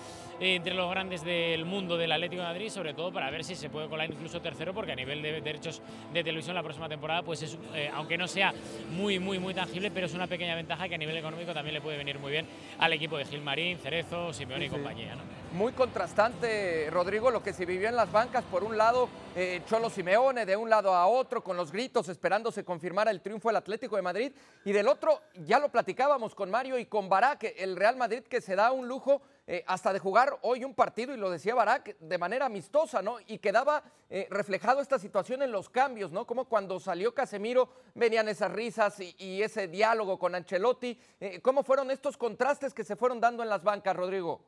entre 0.42 0.74
los 0.74 0.90
grandes 0.90 1.24
del 1.24 1.64
mundo 1.64 1.96
del 1.96 2.10
Atlético 2.10 2.42
de 2.42 2.48
Madrid, 2.48 2.68
sobre 2.68 2.94
todo 2.94 3.12
para 3.12 3.30
ver 3.30 3.44
si 3.44 3.54
se 3.54 3.70
puede 3.70 3.88
colar 3.88 4.10
incluso 4.10 4.40
tercero, 4.40 4.74
porque 4.74 4.92
a 4.92 4.96
nivel 4.96 5.22
de 5.22 5.40
derechos 5.40 5.80
de 6.12 6.24
televisión 6.24 6.56
la 6.56 6.62
próxima 6.62 6.88
temporada, 6.88 7.22
pues 7.22 7.42
es, 7.42 7.58
eh, 7.74 7.90
aunque 7.94 8.18
no 8.18 8.26
sea 8.26 8.52
muy, 8.90 9.18
muy, 9.18 9.38
muy 9.38 9.54
tangible, 9.54 9.90
pero 9.90 10.06
es 10.06 10.14
una 10.14 10.26
pequeña 10.26 10.56
ventaja 10.56 10.88
que 10.88 10.96
a 10.96 10.98
nivel 10.98 11.16
económico 11.16 11.54
también 11.54 11.74
le 11.74 11.80
puede 11.80 11.96
venir 11.96 12.18
muy 12.18 12.32
bien 12.32 12.46
al 12.78 12.92
equipo 12.92 13.16
de 13.16 13.24
Gilmarín, 13.24 13.78
Cerezo, 13.78 14.32
Simeone 14.32 14.66
y 14.66 14.68
compañía. 14.68 15.14
¿no? 15.14 15.41
Muy 15.52 15.72
contrastante, 15.74 16.88
Rodrigo, 16.90 17.30
lo 17.30 17.42
que 17.42 17.52
se 17.52 17.66
vivió 17.66 17.86
en 17.86 17.94
las 17.94 18.10
bancas. 18.10 18.42
Por 18.42 18.64
un 18.64 18.78
lado, 18.78 19.10
eh, 19.36 19.60
Cholo 19.66 19.90
Simeone, 19.90 20.46
de 20.46 20.56
un 20.56 20.70
lado 20.70 20.94
a 20.94 21.06
otro, 21.06 21.44
con 21.44 21.58
los 21.58 21.70
gritos, 21.70 22.08
esperando 22.08 22.50
se 22.50 22.64
confirmara 22.64 23.10
el 23.10 23.20
triunfo 23.20 23.50
del 23.50 23.56
Atlético 23.56 23.96
de 23.96 24.02
Madrid. 24.02 24.32
Y 24.64 24.72
del 24.72 24.88
otro, 24.88 25.20
ya 25.44 25.58
lo 25.58 25.68
platicábamos 25.68 26.34
con 26.34 26.50
Mario 26.50 26.78
y 26.78 26.86
con 26.86 27.10
Barak, 27.10 27.52
el 27.58 27.76
Real 27.76 27.96
Madrid 27.96 28.22
que 28.22 28.40
se 28.40 28.56
da 28.56 28.72
un 28.72 28.88
lujo 28.88 29.20
eh, 29.46 29.62
hasta 29.66 29.92
de 29.92 29.98
jugar 29.98 30.38
hoy 30.40 30.64
un 30.64 30.72
partido, 30.72 31.12
y 31.12 31.18
lo 31.18 31.28
decía 31.28 31.54
Barak, 31.54 31.98
de 31.98 32.16
manera 32.16 32.46
amistosa, 32.46 33.02
¿no? 33.02 33.18
Y 33.26 33.36
quedaba 33.36 33.82
eh, 34.08 34.28
reflejado 34.30 34.80
esta 34.80 34.98
situación 34.98 35.42
en 35.42 35.52
los 35.52 35.68
cambios, 35.68 36.12
¿no? 36.12 36.26
Como 36.26 36.46
cuando 36.46 36.80
salió 36.80 37.12
Casemiro, 37.12 37.68
venían 37.94 38.26
esas 38.26 38.50
risas 38.50 38.98
y, 39.00 39.42
ese 39.42 39.68
diálogo 39.68 40.18
con 40.18 40.34
Ancelotti. 40.34 40.98
¿Cómo 41.42 41.62
fueron 41.62 41.90
estos 41.90 42.16
contrastes 42.16 42.72
que 42.72 42.84
se 42.84 42.96
fueron 42.96 43.20
dando 43.20 43.42
en 43.42 43.50
las 43.50 43.62
bancas, 43.62 43.94
Rodrigo? 43.94 44.40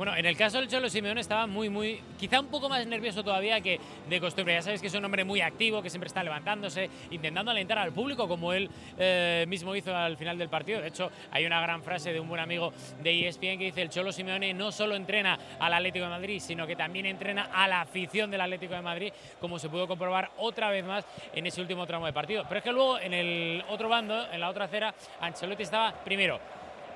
Bueno, 0.00 0.16
en 0.16 0.24
el 0.24 0.34
caso 0.34 0.56
del 0.56 0.66
Cholo 0.66 0.88
Simeone 0.88 1.20
estaba 1.20 1.46
muy, 1.46 1.68
muy, 1.68 2.00
quizá 2.18 2.40
un 2.40 2.46
poco 2.46 2.70
más 2.70 2.86
nervioso 2.86 3.22
todavía 3.22 3.60
que 3.60 3.78
de 4.08 4.18
costumbre. 4.18 4.54
Ya 4.54 4.62
sabéis 4.62 4.80
que 4.80 4.86
es 4.86 4.94
un 4.94 5.04
hombre 5.04 5.24
muy 5.24 5.42
activo, 5.42 5.82
que 5.82 5.90
siempre 5.90 6.08
está 6.08 6.22
levantándose, 6.22 6.88
intentando 7.10 7.50
alentar 7.50 7.76
al 7.76 7.92
público, 7.92 8.26
como 8.26 8.54
él 8.54 8.70
eh, 8.96 9.44
mismo 9.46 9.76
hizo 9.76 9.94
al 9.94 10.16
final 10.16 10.38
del 10.38 10.48
partido. 10.48 10.80
De 10.80 10.88
hecho, 10.88 11.10
hay 11.30 11.44
una 11.44 11.60
gran 11.60 11.82
frase 11.82 12.14
de 12.14 12.18
un 12.18 12.30
buen 12.30 12.40
amigo 12.40 12.72
de 13.02 13.28
ESPN 13.28 13.58
que 13.58 13.64
dice: 13.66 13.82
el 13.82 13.90
Cholo 13.90 14.10
Simeone 14.10 14.54
no 14.54 14.72
solo 14.72 14.94
entrena 14.94 15.38
al 15.58 15.74
Atlético 15.74 16.06
de 16.06 16.10
Madrid, 16.12 16.40
sino 16.40 16.66
que 16.66 16.76
también 16.76 17.04
entrena 17.04 17.50
a 17.52 17.68
la 17.68 17.82
afición 17.82 18.30
del 18.30 18.40
Atlético 18.40 18.72
de 18.72 18.80
Madrid, 18.80 19.12
como 19.38 19.58
se 19.58 19.68
pudo 19.68 19.86
comprobar 19.86 20.30
otra 20.38 20.70
vez 20.70 20.82
más 20.82 21.04
en 21.34 21.46
ese 21.46 21.60
último 21.60 21.86
tramo 21.86 22.06
de 22.06 22.14
partido. 22.14 22.44
Pero 22.48 22.56
es 22.60 22.64
que 22.64 22.72
luego, 22.72 22.98
en 22.98 23.12
el 23.12 23.62
otro 23.68 23.90
bando, 23.90 24.32
en 24.32 24.40
la 24.40 24.48
otra 24.48 24.64
acera, 24.64 24.94
Ancelotti 25.20 25.64
estaba 25.64 25.92
primero 25.92 26.40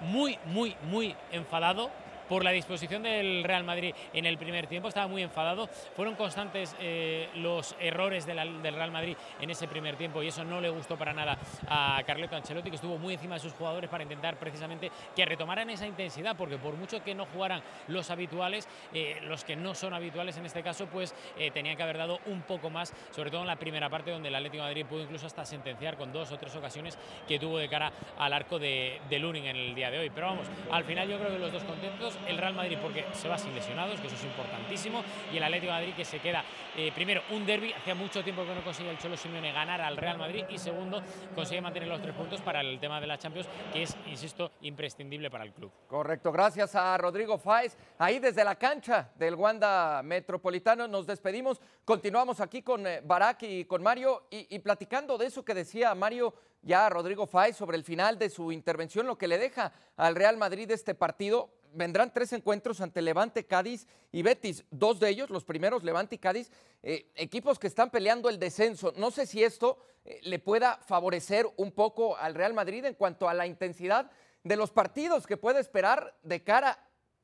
muy, 0.00 0.38
muy, 0.46 0.74
muy 0.90 1.14
enfadado 1.32 1.90
por 2.28 2.44
la 2.44 2.50
disposición 2.50 3.02
del 3.02 3.44
Real 3.44 3.64
Madrid 3.64 3.94
en 4.12 4.26
el 4.26 4.38
primer 4.38 4.66
tiempo. 4.66 4.88
Estaba 4.88 5.08
muy 5.08 5.22
enfadado. 5.22 5.68
Fueron 5.96 6.14
constantes 6.14 6.76
eh, 6.80 7.28
los 7.36 7.74
errores 7.80 8.26
del 8.26 8.74
Real 8.74 8.90
Madrid 8.90 9.16
en 9.40 9.50
ese 9.50 9.68
primer 9.68 9.96
tiempo 9.96 10.22
y 10.22 10.28
eso 10.28 10.44
no 10.44 10.60
le 10.60 10.70
gustó 10.70 10.96
para 10.96 11.12
nada 11.12 11.38
a 11.68 12.02
Carleto 12.06 12.36
Ancelotti, 12.36 12.70
que 12.70 12.76
estuvo 12.76 12.98
muy 12.98 13.14
encima 13.14 13.34
de 13.34 13.40
sus 13.40 13.52
jugadores 13.52 13.90
para 13.90 14.02
intentar 14.02 14.36
precisamente 14.36 14.90
que 15.14 15.24
retomaran 15.24 15.70
esa 15.70 15.86
intensidad, 15.86 16.36
porque 16.36 16.58
por 16.58 16.74
mucho 16.74 17.02
que 17.02 17.14
no 17.14 17.26
jugaran 17.26 17.62
los 17.88 18.10
habituales, 18.10 18.68
eh, 18.92 19.18
los 19.22 19.44
que 19.44 19.56
no 19.56 19.74
son 19.74 19.94
habituales 19.94 20.36
en 20.36 20.46
este 20.46 20.62
caso, 20.62 20.86
pues 20.86 21.14
eh, 21.38 21.50
tenían 21.50 21.76
que 21.76 21.82
haber 21.82 21.98
dado 21.98 22.20
un 22.26 22.42
poco 22.42 22.70
más, 22.70 22.92
sobre 23.10 23.30
todo 23.30 23.42
en 23.42 23.48
la 23.48 23.56
primera 23.56 23.88
parte 23.88 24.10
donde 24.10 24.28
el 24.28 24.34
Atlético 24.34 24.62
Madrid 24.62 24.86
pudo 24.86 25.02
incluso 25.02 25.26
hasta 25.26 25.44
sentenciar 25.44 25.96
con 25.96 26.12
dos 26.12 26.30
o 26.32 26.38
tres 26.38 26.54
ocasiones 26.56 26.98
que 27.26 27.38
tuvo 27.38 27.58
de 27.58 27.68
cara 27.68 27.92
al 28.18 28.32
arco 28.32 28.58
de, 28.58 29.00
de 29.08 29.24
en 29.24 29.56
el 29.56 29.74
día 29.74 29.90
de 29.90 29.98
hoy. 29.98 30.10
Pero 30.10 30.26
vamos, 30.28 30.46
al 30.70 30.84
final 30.84 31.08
yo 31.08 31.18
creo 31.18 31.30
que 31.30 31.38
los 31.38 31.52
dos 31.52 31.64
contentos, 31.64 32.13
el 32.26 32.38
Real 32.38 32.54
Madrid 32.54 32.78
porque 32.80 33.04
se 33.12 33.28
va 33.28 33.38
sin 33.38 33.54
lesionados, 33.54 34.00
que 34.00 34.06
eso 34.06 34.16
es 34.16 34.24
importantísimo, 34.24 35.02
y 35.32 35.36
el 35.36 35.44
Atlético 35.44 35.72
Madrid 35.72 35.94
que 35.94 36.04
se 36.04 36.18
queda, 36.18 36.44
eh, 36.76 36.92
primero, 36.94 37.22
un 37.30 37.46
derby, 37.46 37.72
hacía 37.72 37.94
mucho 37.94 38.22
tiempo 38.22 38.44
que 38.44 38.54
no 38.54 38.62
conseguía 38.62 38.92
el 38.92 38.98
Cholo 38.98 39.16
Simeone 39.16 39.52
ganar 39.52 39.80
al 39.80 39.96
Real 39.96 40.18
Madrid, 40.18 40.44
y 40.48 40.58
segundo, 40.58 41.02
consigue 41.34 41.60
mantener 41.60 41.88
los 41.88 42.00
tres 42.00 42.14
puntos 42.14 42.40
para 42.40 42.60
el 42.60 42.78
tema 42.80 43.00
de 43.00 43.06
la 43.06 43.18
Champions, 43.18 43.48
que 43.72 43.82
es, 43.82 43.96
insisto, 44.06 44.52
imprescindible 44.62 45.30
para 45.30 45.44
el 45.44 45.52
club. 45.52 45.70
Correcto, 45.88 46.32
gracias 46.32 46.74
a 46.74 46.96
Rodrigo 46.98 47.38
Fáez. 47.38 47.76
Ahí 47.98 48.18
desde 48.18 48.44
la 48.44 48.56
cancha 48.56 49.10
del 49.16 49.34
Wanda 49.34 50.02
Metropolitano 50.02 50.88
nos 50.88 51.06
despedimos. 51.06 51.60
Continuamos 51.84 52.40
aquí 52.40 52.62
con 52.62 52.86
eh, 52.86 53.00
Barak 53.04 53.42
y 53.42 53.64
con 53.64 53.82
Mario 53.82 54.26
y 54.30 54.58
platicando 54.58 55.18
de 55.18 55.26
eso 55.26 55.44
que 55.44 55.54
decía 55.54 55.94
Mario 55.94 56.34
ya 56.64 56.88
Rodrigo 56.88 57.26
Fáez 57.26 57.56
sobre 57.56 57.76
el 57.76 57.84
final 57.84 58.18
de 58.18 58.30
su 58.30 58.50
intervención, 58.50 59.06
lo 59.06 59.18
que 59.18 59.28
le 59.28 59.38
deja 59.38 59.72
al 59.96 60.14
Real 60.14 60.36
Madrid 60.36 60.70
este 60.70 60.94
partido. 60.94 61.50
Vendrán 61.72 62.12
tres 62.12 62.32
encuentros 62.32 62.80
ante 62.80 63.02
Levante, 63.02 63.46
Cádiz 63.46 63.86
y 64.12 64.22
Betis. 64.22 64.64
Dos 64.70 65.00
de 65.00 65.08
ellos, 65.08 65.30
los 65.30 65.44
primeros, 65.44 65.82
Levante 65.82 66.14
y 66.14 66.18
Cádiz, 66.18 66.50
eh, 66.82 67.10
equipos 67.16 67.58
que 67.58 67.66
están 67.66 67.90
peleando 67.90 68.28
el 68.28 68.38
descenso. 68.38 68.92
No 68.96 69.10
sé 69.10 69.26
si 69.26 69.42
esto 69.42 69.78
eh, 70.04 70.20
le 70.22 70.38
pueda 70.38 70.78
favorecer 70.86 71.46
un 71.56 71.72
poco 71.72 72.16
al 72.16 72.34
Real 72.34 72.54
Madrid 72.54 72.84
en 72.84 72.94
cuanto 72.94 73.28
a 73.28 73.34
la 73.34 73.46
intensidad 73.46 74.10
de 74.44 74.56
los 74.56 74.70
partidos 74.70 75.26
que 75.26 75.36
puede 75.36 75.58
esperar 75.58 76.16
de 76.22 76.44
cara 76.44 76.78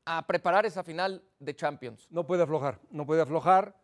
a 0.04 0.26
preparar 0.26 0.66
esa 0.66 0.82
final 0.82 1.22
de 1.38 1.54
Champions. 1.54 2.08
No 2.10 2.26
puede 2.26 2.42
aflojar, 2.42 2.80
no 2.90 3.06
puede 3.06 3.22
aflojar. 3.22 3.76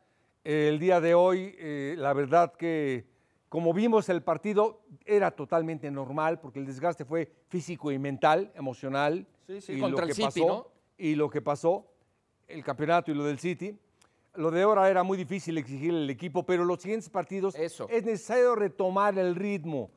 el 0.42 0.78
día 0.78 1.00
de 1.00 1.14
hoy, 1.14 1.54
eh, 1.58 1.94
la 1.98 2.12
verdad 2.12 2.52
que 2.54 3.15
como 3.49 3.73
vimos, 3.73 4.09
el 4.09 4.23
partido 4.23 4.83
era 5.05 5.31
totalmente 5.31 5.91
normal 5.91 6.41
porque 6.41 6.59
el 6.59 6.67
desgaste 6.67 7.05
fue 7.05 7.31
físico 7.49 7.93
y 7.93 7.99
mental, 7.99 8.50
emocional. 8.55 9.26
Sí, 9.47 9.61
sí, 9.61 9.73
y 9.75 9.81
contra 9.81 10.00
lo 10.00 10.07
que 10.07 10.11
el 10.11 10.17
City, 10.17 10.41
pasó, 10.41 10.47
¿no? 10.47 10.67
Y 10.99 11.15
lo 11.15 11.31
que 11.31 11.41
pasó, 11.41 11.87
el 12.49 12.65
campeonato 12.65 13.11
y 13.11 13.15
lo 13.15 13.25
del 13.25 13.38
City. 13.38 13.79
Lo 14.35 14.50
de 14.50 14.62
ahora 14.62 14.91
era 14.91 15.03
muy 15.03 15.17
difícil 15.17 15.57
exigirle 15.57 16.00
al 16.00 16.11
equipo, 16.11 16.45
pero 16.45 16.65
los 16.65 16.83
siguientes 16.83 17.09
partidos 17.09 17.55
Eso. 17.55 17.88
es 17.88 18.05
necesario 18.05 18.55
retomar 18.55 19.19
el 19.19 19.35
ritmo, 19.35 19.91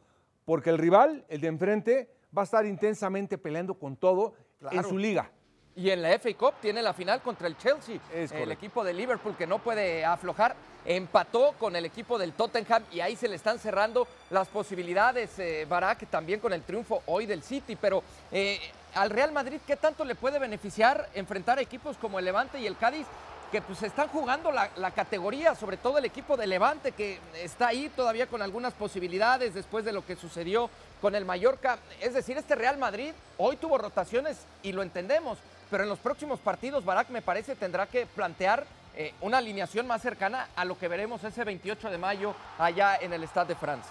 porque 0.45 0.69
el 0.69 0.77
rival, 0.77 1.25
el 1.27 1.41
de 1.41 1.47
enfrente, 1.47 2.09
va 2.35 2.43
a 2.43 2.45
estar 2.45 2.65
intensamente 2.65 3.37
peleando 3.37 3.73
con 3.73 3.97
todo 3.97 4.35
claro. 4.59 4.77
en 4.77 4.83
su 4.83 4.97
liga. 4.97 5.31
Y 5.79 5.91
en 5.91 6.01
la 6.01 6.09
FA 6.19 6.33
Cup 6.33 6.55
tiene 6.61 6.81
la 6.81 6.91
final 6.91 7.21
contra 7.21 7.47
el 7.47 7.57
Chelsea, 7.57 7.99
el 8.11 8.51
equipo 8.51 8.83
de 8.83 8.91
Liverpool 8.91 9.37
que 9.37 9.47
no 9.47 9.59
puede 9.59 10.03
aflojar. 10.03 10.53
Empató 10.83 11.53
con 11.57 11.73
el 11.73 11.85
equipo 11.85 12.17
del 12.17 12.33
Tottenham 12.33 12.83
y 12.91 12.99
ahí 12.99 13.15
se 13.15 13.29
le 13.29 13.37
están 13.37 13.59
cerrando 13.59 14.05
las 14.29 14.49
posibilidades, 14.49 15.39
eh, 15.39 15.65
Barak, 15.69 16.09
también 16.09 16.41
con 16.41 16.51
el 16.51 16.63
triunfo 16.63 17.01
hoy 17.05 17.25
del 17.25 17.43
City. 17.43 17.77
Pero 17.77 18.03
eh, 18.29 18.59
al 18.93 19.09
Real 19.09 19.31
Madrid, 19.31 19.61
¿qué 19.65 19.77
tanto 19.77 20.03
le 20.03 20.15
puede 20.15 20.37
beneficiar 20.37 21.07
enfrentar 21.13 21.59
a 21.59 21.61
equipos 21.61 21.95
como 21.95 22.19
el 22.19 22.25
Levante 22.25 22.59
y 22.59 22.67
el 22.67 22.77
Cádiz? 22.77 23.07
que 23.49 23.63
pues 23.63 23.81
están 23.81 24.09
jugando 24.09 24.51
la, 24.51 24.69
la, 24.75 24.91
categoría, 24.91 25.55
sobre 25.55 25.77
todo 25.77 25.97
el 25.97 26.05
equipo 26.05 26.37
de 26.37 26.45
Levante, 26.45 26.91
que 26.91 27.17
está 27.33 27.69
ahí 27.69 27.89
todavía 27.89 28.27
con 28.27 28.43
algunas 28.43 28.75
posibilidades 28.75 29.55
después 29.55 29.83
de 29.83 29.91
lo 29.91 30.05
que 30.05 30.15
sucedió 30.15 30.69
con 31.01 31.15
el 31.15 31.25
Mallorca. 31.25 31.79
Es 31.99 32.13
decir, 32.13 32.37
este 32.37 32.53
Real 32.53 32.77
Madrid 32.77 33.11
hoy 33.39 33.57
tuvo 33.57 33.79
rotaciones 33.79 34.37
y 34.61 34.71
lo 34.71 34.83
entendemos, 34.83 35.39
pero 35.69 35.83
en 35.83 35.89
los 35.89 35.99
próximos 35.99 36.39
partidos 36.39 36.85
Barak 36.85 37.09
me 37.09 37.21
parece 37.21 37.55
tendrá 37.55 37.85
que 37.87 38.05
plantear 38.05 38.65
eh, 38.95 39.13
una 39.21 39.37
alineación 39.37 39.87
más 39.87 40.01
cercana 40.01 40.49
a 40.55 40.65
lo 40.65 40.77
que 40.77 40.87
veremos 40.87 41.23
ese 41.23 41.43
28 41.43 41.89
de 41.89 41.97
mayo 41.97 42.35
allá 42.57 42.97
en 42.97 43.13
el 43.13 43.23
Stade 43.23 43.49
de 43.49 43.55
France. 43.55 43.89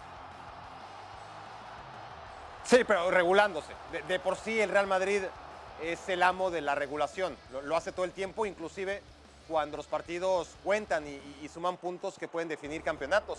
Sí, 2.65 2.79
pero 2.87 3.11
regulándose. 3.11 3.73
De, 4.07 4.19
por 4.21 4.37
sí 4.37 4.61
el 4.61 4.71
Real 4.71 4.87
Madrid 4.87 5.23
es 5.83 6.09
el 6.09 6.23
amo 6.23 6.51
de 6.51 6.61
la 6.61 6.75
regulación. 6.75 7.37
Lo, 7.65 7.77
hace 7.77 7.93
todo 7.93 8.05
el 8.05 8.13
tiempo, 8.13 8.45
inclusive 8.45 9.01
cuando 9.47 9.79
los 9.79 9.87
partidos 9.87 10.51
cuentan 10.63 11.05
y, 11.07 11.49
suman 11.49 11.79
puntos 11.79 12.19
que 12.19 12.29
pueden 12.29 12.49
definir 12.49 12.83
campeonatos. 12.83 13.39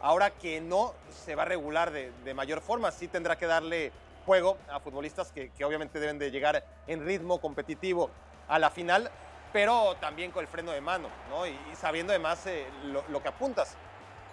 Ahora 0.00 0.30
que 0.30 0.60
no 0.60 0.94
se 1.24 1.34
va 1.34 1.42
a 1.42 1.46
regular 1.46 1.90
de 1.90 2.34
mayor 2.34 2.60
forma, 2.60 2.92
sí 2.92 3.08
tendrá 3.08 3.36
que 3.36 3.46
darle 3.46 3.90
juego 4.28 4.58
a 4.70 4.78
futbolistas 4.78 5.32
que, 5.32 5.48
que, 5.52 5.64
obviamente 5.64 5.98
deben 5.98 6.18
de 6.18 6.30
llegar 6.30 6.62
en 6.86 7.02
ritmo 7.06 7.40
competitivo 7.40 8.10
a 8.46 8.58
la 8.58 8.68
final, 8.68 9.10
pero 9.54 9.96
también 10.02 10.32
con 10.32 10.42
el 10.42 10.48
freno 10.48 10.70
de 10.70 10.82
mano, 10.82 11.08
¿no? 11.30 11.46
Y, 11.46 11.58
y 11.72 11.76
sabiendo 11.80 12.12
además 12.12 12.44
eh, 12.44 12.66
lo, 12.92 13.02
lo, 13.08 13.22
que 13.22 13.28
apuntas, 13.28 13.74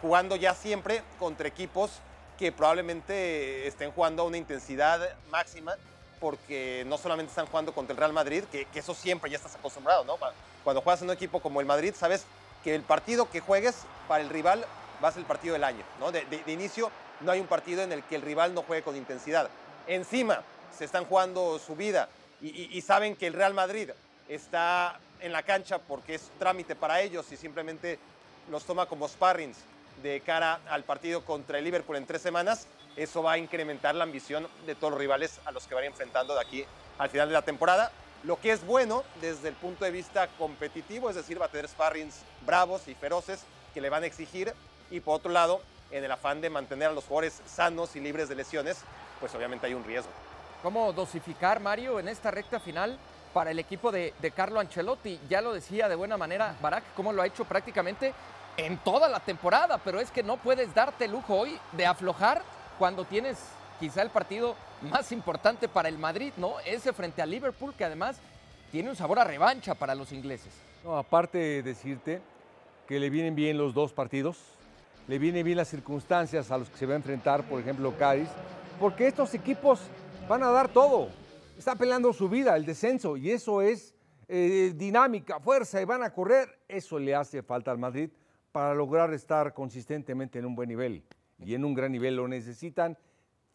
jugando 0.02 0.36
ya 0.36 0.54
siempre 0.54 1.02
contra 1.18 1.48
equipos 1.48 2.02
que 2.38 2.52
probablemente 2.52 3.66
estén 3.68 3.90
jugando 3.92 4.24
a 4.24 4.26
una 4.26 4.36
intensidad 4.36 5.00
máxima, 5.30 5.76
porque 6.20 6.84
no 6.88 6.98
solamente 6.98 7.30
están 7.30 7.46
jugando 7.46 7.74
contra 7.74 7.94
el 7.94 7.98
Real 7.98 8.12
Madrid, 8.12 8.44
que, 8.52 8.66
que 8.66 8.80
eso 8.80 8.94
siempre 8.94 9.32
ya 9.32 9.38
estás 9.38 9.56
acostumbrado, 9.56 10.04
¿no? 10.04 10.18
Cuando 10.66 10.82
juegas 10.82 11.02
en 11.04 11.08
un 11.08 11.14
equipo 11.14 11.40
como 11.40 11.62
el 11.62 11.66
Madrid, 11.66 11.94
sabes 11.98 12.26
que 12.66 12.76
el 12.76 12.82
partido 12.82 13.30
que 13.30 13.40
juegues 13.40 13.86
para 14.10 14.22
el 14.22 14.30
rival 14.30 14.66
va 15.02 15.08
a 15.08 15.12
ser 15.14 15.22
el 15.22 15.26
partido 15.26 15.54
del 15.54 15.64
año, 15.64 15.86
¿no? 16.02 16.12
De, 16.12 16.26
de, 16.26 16.44
de 16.44 16.52
inicio 16.52 16.92
no 17.22 17.32
hay 17.32 17.40
un 17.40 17.48
partido 17.48 17.82
en 17.82 17.94
el 17.94 18.04
que 18.04 18.18
el 18.18 18.22
rival 18.22 18.54
no 18.54 18.62
juegue 18.62 18.84
con 18.84 18.98
intensidad 18.98 19.50
encima 19.88 20.44
se 20.76 20.86
están 20.86 21.06
jugando 21.06 21.60
su 21.60 21.76
vida. 21.76 22.10
Y, 22.42 22.80
saben 22.82 23.16
que 23.16 23.28
el 23.28 23.34
Real 23.34 23.54
Madrid 23.54 23.90
está 24.28 25.00
en 25.20 25.32
la 25.32 25.42
cancha 25.42 25.80
porque 25.80 26.16
es 26.16 26.30
trámite 26.38 26.76
para 26.76 27.02
ellos 27.02 27.32
y 27.32 27.38
simplemente 27.38 27.98
los 28.52 28.66
toma 28.66 28.86
como 28.86 29.08
sparrings 29.08 29.58
de 30.04 30.22
cara 30.22 30.60
al 30.70 30.84
partido 30.84 31.26
contra 31.26 31.58
el 31.58 31.64
Liverpool 31.64 31.96
en 31.96 32.06
tres 32.06 32.22
semanas, 32.22 32.68
eso 32.96 33.24
va 33.24 33.34
a 33.34 33.38
incrementar 33.38 33.96
la 33.96 34.04
ambición 34.04 34.48
de 34.66 34.76
todos 34.76 34.92
los 34.92 35.00
rivales 35.00 35.40
a 35.46 35.52
los 35.52 35.66
que 35.66 35.76
van 35.76 35.86
enfrentando 35.86 36.36
de 36.36 36.42
aquí 36.42 36.66
al 36.98 37.10
final 37.10 37.28
de 37.28 37.34
la 37.34 37.42
temporada. 37.42 37.92
Lo 38.24 38.40
que 38.40 38.52
es 38.52 38.66
bueno 38.66 39.04
desde 39.22 39.50
el 39.50 39.56
punto 39.56 39.86
de 39.86 39.92
vista 39.92 40.28
competitivo, 40.38 41.10
es 41.10 41.16
decir, 41.16 41.40
va 41.40 41.46
a 41.46 41.50
tener 41.50 41.68
sparrings 41.68 42.22
bravos 42.46 42.88
y 42.88 42.96
feroces 42.96 43.42
que 43.74 43.82
le 43.82 43.90
van 43.90 44.04
a 44.04 44.06
exigir. 44.06 44.54
Y 44.90 45.00
por 45.00 45.16
otro 45.16 45.32
lado, 45.32 45.62
en 45.92 46.04
el 46.04 46.12
afán 46.12 46.42
de 46.42 46.50
mantener 46.50 46.90
a 46.90 46.94
los 46.94 47.06
jugadores 47.06 47.42
sanos 47.46 47.96
y 47.96 48.00
libres 48.00 48.30
de 48.30 48.36
lesiones, 48.36 48.84
pues 49.20 49.34
obviamente 49.36 49.68
hay 49.68 49.74
un 49.74 49.84
riesgo. 49.84 50.12
¿Cómo 50.64 50.92
dosificar, 50.94 51.60
Mario, 51.60 52.00
en 52.00 52.08
esta 52.08 52.32
recta 52.32 52.60
final 52.60 52.98
para 53.34 53.52
el 53.52 53.60
equipo 53.60 53.92
de, 53.92 54.14
de 54.22 54.32
Carlo 54.32 54.60
Ancelotti? 54.60 55.20
Ya 55.30 55.42
lo 55.42 55.54
decía 55.54 55.88
de 55.88 55.96
buena 55.96 56.18
manera 56.18 56.56
Barak, 56.62 56.84
cómo 56.96 57.14
lo 57.14 57.22
ha 57.22 57.28
hecho 57.28 57.46
prácticamente 57.46 58.14
en 58.58 58.78
toda 58.78 59.10
la 59.10 59.20
temporada, 59.20 59.78
pero 59.78 60.00
es 60.00 60.12
que 60.12 60.24
no 60.24 60.38
puedes 60.38 60.74
darte 60.74 61.08
lujo 61.08 61.36
hoy 61.36 61.60
de 61.74 61.86
aflojar 61.86 62.42
cuando 62.80 63.06
tienes 63.06 63.38
quizá 63.80 64.02
el 64.02 64.10
partido 64.10 64.56
más 64.82 65.12
importante 65.12 65.68
para 65.68 65.90
el 65.90 65.98
Madrid, 65.98 66.32
¿no? 66.38 66.60
Ese 66.66 66.94
frente 66.94 67.22
a 67.22 67.26
Liverpool, 67.26 67.74
que 67.74 67.86
además 67.86 68.18
tiene 68.72 68.90
un 68.90 68.96
sabor 68.96 69.20
a 69.20 69.24
revancha 69.24 69.76
para 69.76 69.96
los 69.96 70.12
ingleses. 70.12 70.54
No, 70.84 70.98
aparte 70.98 71.38
de 71.38 71.64
decirte 71.64 72.22
que 72.88 73.00
le 73.00 73.10
vienen 73.10 73.36
bien 73.36 73.58
los 73.58 73.74
dos 73.74 73.92
partidos, 73.92 74.38
le 75.08 75.20
vienen 75.20 75.44
bien 75.44 75.58
las 75.58 75.68
circunstancias 75.68 76.52
a 76.52 76.58
los 76.58 76.70
que 76.70 76.78
se 76.78 76.86
va 76.86 76.94
a 76.94 76.98
enfrentar, 76.98 77.44
por 77.44 77.60
ejemplo, 77.60 77.94
Cádiz, 77.98 78.30
porque 78.80 79.08
estos 79.08 79.34
equipos 79.34 79.82
van 80.28 80.44
a 80.44 80.52
dar 80.52 80.70
todo. 80.70 81.10
Están 81.58 81.78
peleando 81.78 82.12
su 82.14 82.28
vida, 82.30 82.56
el 82.56 82.66
descenso, 82.66 83.18
y 83.18 83.32
eso 83.32 83.62
es 83.62 83.94
eh, 84.28 84.74
dinámica, 84.76 85.40
fuerza, 85.40 85.82
y 85.82 85.86
van 85.86 86.04
a 86.04 86.12
correr. 86.12 86.60
Eso 86.68 87.00
le 87.00 87.16
hace 87.16 87.42
falta 87.42 87.72
al 87.72 87.78
Madrid 87.78 88.10
para 88.52 88.74
lograr 88.74 89.14
estar 89.14 89.54
consistentemente 89.54 90.40
en 90.40 90.46
un 90.46 90.56
buen 90.56 90.70
nivel. 90.70 91.04
Y 91.40 91.54
en 91.54 91.66
un 91.66 91.74
gran 91.74 91.92
nivel 91.92 92.16
lo 92.16 92.28
necesitan 92.28 92.98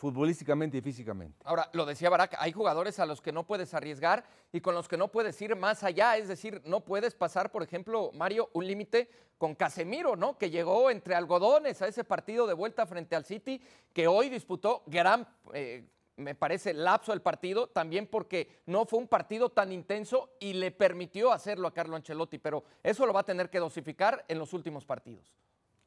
futbolísticamente 0.00 0.78
y 0.78 0.80
físicamente. 0.80 1.36
Ahora, 1.44 1.68
lo 1.74 1.84
decía 1.84 2.08
Barak, 2.08 2.34
hay 2.38 2.52
jugadores 2.52 2.98
a 2.98 3.04
los 3.04 3.20
que 3.20 3.32
no 3.32 3.46
puedes 3.46 3.74
arriesgar 3.74 4.24
y 4.50 4.62
con 4.62 4.74
los 4.74 4.88
que 4.88 4.96
no 4.96 5.08
puedes 5.08 5.40
ir 5.42 5.54
más 5.56 5.84
allá, 5.84 6.16
es 6.16 6.26
decir, 6.26 6.62
no 6.64 6.80
puedes 6.80 7.14
pasar, 7.14 7.52
por 7.52 7.62
ejemplo, 7.62 8.10
Mario, 8.14 8.48
un 8.54 8.66
límite 8.66 9.10
con 9.36 9.54
Casemiro, 9.54 10.16
¿no? 10.16 10.38
Que 10.38 10.48
llegó 10.48 10.90
entre 10.90 11.14
algodones 11.14 11.82
a 11.82 11.86
ese 11.86 12.02
partido 12.02 12.46
de 12.46 12.54
vuelta 12.54 12.86
frente 12.86 13.14
al 13.14 13.26
City, 13.26 13.60
que 13.92 14.08
hoy 14.08 14.30
disputó 14.30 14.82
gran, 14.86 15.28
eh, 15.52 15.84
me 16.16 16.34
parece, 16.34 16.72
lapso 16.72 17.12
del 17.12 17.20
partido, 17.20 17.66
también 17.66 18.06
porque 18.06 18.62
no 18.64 18.86
fue 18.86 19.00
un 19.00 19.06
partido 19.06 19.50
tan 19.50 19.70
intenso 19.70 20.30
y 20.40 20.54
le 20.54 20.70
permitió 20.70 21.30
hacerlo 21.30 21.68
a 21.68 21.74
Carlo 21.74 21.96
Ancelotti, 21.96 22.38
pero 22.38 22.64
eso 22.82 23.04
lo 23.04 23.12
va 23.12 23.20
a 23.20 23.24
tener 23.24 23.50
que 23.50 23.58
dosificar 23.58 24.24
en 24.28 24.38
los 24.38 24.54
últimos 24.54 24.86
partidos. 24.86 25.34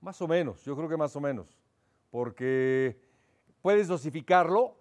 Más 0.02 0.22
o 0.22 0.28
menos, 0.28 0.64
yo 0.64 0.76
creo 0.76 0.88
que 0.88 0.98
más 0.98 1.16
o 1.16 1.20
menos, 1.20 1.48
porque 2.12 3.13
puedes 3.64 3.88
dosificarlo, 3.88 4.76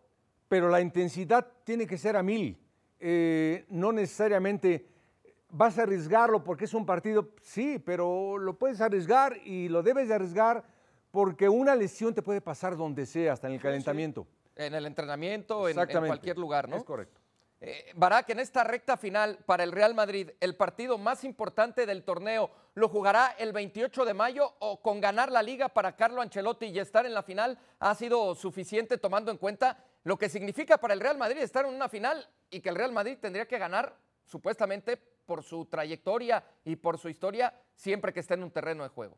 pero 0.48 0.68
la 0.68 0.82
intensidad 0.82 1.46
tiene 1.64 1.86
que 1.86 1.96
ser 1.96 2.16
a 2.16 2.22
mil. 2.22 2.58
eh, 3.00 3.64
no 3.70 3.90
necesariamente 3.92 4.86
vas 5.48 5.78
a 5.78 5.82
arriesgarlo 5.84 6.44
porque 6.44 6.66
es 6.66 6.74
un 6.74 6.84
partido, 6.84 7.30
sí, 7.42 7.78
pero 7.78 8.36
lo 8.38 8.58
puedes 8.58 8.80
arriesgar 8.80 9.36
y 9.44 9.68
lo 9.68 9.82
debes 9.82 10.08
de 10.08 10.14
arriesgar 10.14 10.64
porque 11.10 11.48
una 11.48 11.74
lesión 11.74 12.14
te 12.14 12.22
puede 12.22 12.40
pasar 12.40 12.76
donde 12.76 13.06
sea, 13.06 13.32
hasta 13.32 13.48
en 13.48 13.54
el 13.54 13.60
calentamiento. 13.60 14.26
En 14.56 14.74
el 14.74 14.84
entrenamiento, 14.86 15.68
en, 15.68 15.78
en 15.78 16.06
cualquier 16.06 16.38
lugar, 16.38 16.68
¿no? 16.68 16.76
Es 16.76 16.84
correcto. 16.84 17.20
Eh, 17.64 17.92
Barak, 17.94 18.28
en 18.30 18.40
esta 18.40 18.64
recta 18.64 18.96
final 18.96 19.38
para 19.46 19.62
el 19.62 19.70
Real 19.70 19.94
Madrid, 19.94 20.30
el 20.40 20.56
partido 20.56 20.98
más 20.98 21.22
importante 21.22 21.86
del 21.86 22.02
torneo, 22.02 22.50
¿lo 22.74 22.88
jugará 22.88 23.36
el 23.38 23.52
28 23.52 24.04
de 24.04 24.14
mayo 24.14 24.52
o 24.58 24.82
con 24.82 25.00
ganar 25.00 25.30
la 25.30 25.44
liga 25.44 25.68
para 25.68 25.94
Carlo 25.94 26.20
Ancelotti 26.20 26.66
y 26.66 26.80
estar 26.80 27.06
en 27.06 27.14
la 27.14 27.22
final 27.22 27.56
ha 27.78 27.94
sido 27.94 28.34
suficiente 28.34 28.98
tomando 28.98 29.30
en 29.30 29.36
cuenta 29.38 29.78
lo 30.02 30.18
que 30.18 30.28
significa 30.28 30.78
para 30.78 30.92
el 30.92 30.98
Real 30.98 31.16
Madrid 31.16 31.38
estar 31.38 31.64
en 31.64 31.72
una 31.72 31.88
final 31.88 32.28
y 32.50 32.60
que 32.60 32.68
el 32.68 32.74
Real 32.74 32.90
Madrid 32.90 33.16
tendría 33.20 33.46
que 33.46 33.58
ganar 33.58 33.96
supuestamente 34.26 34.96
por 34.96 35.44
su 35.44 35.66
trayectoria 35.66 36.44
y 36.64 36.74
por 36.74 36.98
su 36.98 37.08
historia 37.08 37.54
siempre 37.76 38.12
que 38.12 38.18
esté 38.18 38.34
en 38.34 38.42
un 38.42 38.50
terreno 38.50 38.82
de 38.82 38.88
juego? 38.88 39.16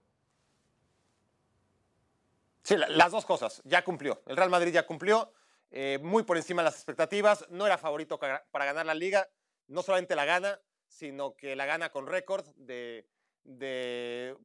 Sí, 2.62 2.76
las 2.76 3.10
dos 3.10 3.24
cosas. 3.24 3.62
Ya 3.64 3.82
cumplió. 3.82 4.20
El 4.26 4.36
Real 4.36 4.50
Madrid 4.50 4.72
ya 4.72 4.86
cumplió. 4.86 5.32
Eh, 5.70 5.98
muy 6.02 6.22
por 6.22 6.36
encima 6.36 6.62
de 6.62 6.66
las 6.66 6.76
expectativas. 6.76 7.46
No 7.50 7.66
era 7.66 7.78
favorito 7.78 8.18
para 8.18 8.64
ganar 8.64 8.86
la 8.86 8.94
liga. 8.94 9.28
No 9.66 9.82
solamente 9.82 10.14
la 10.14 10.24
gana, 10.24 10.60
sino 10.86 11.34
que 11.36 11.56
la 11.56 11.66
gana 11.66 11.90
con 11.90 12.06
récord 12.06 12.46
de, 12.56 13.06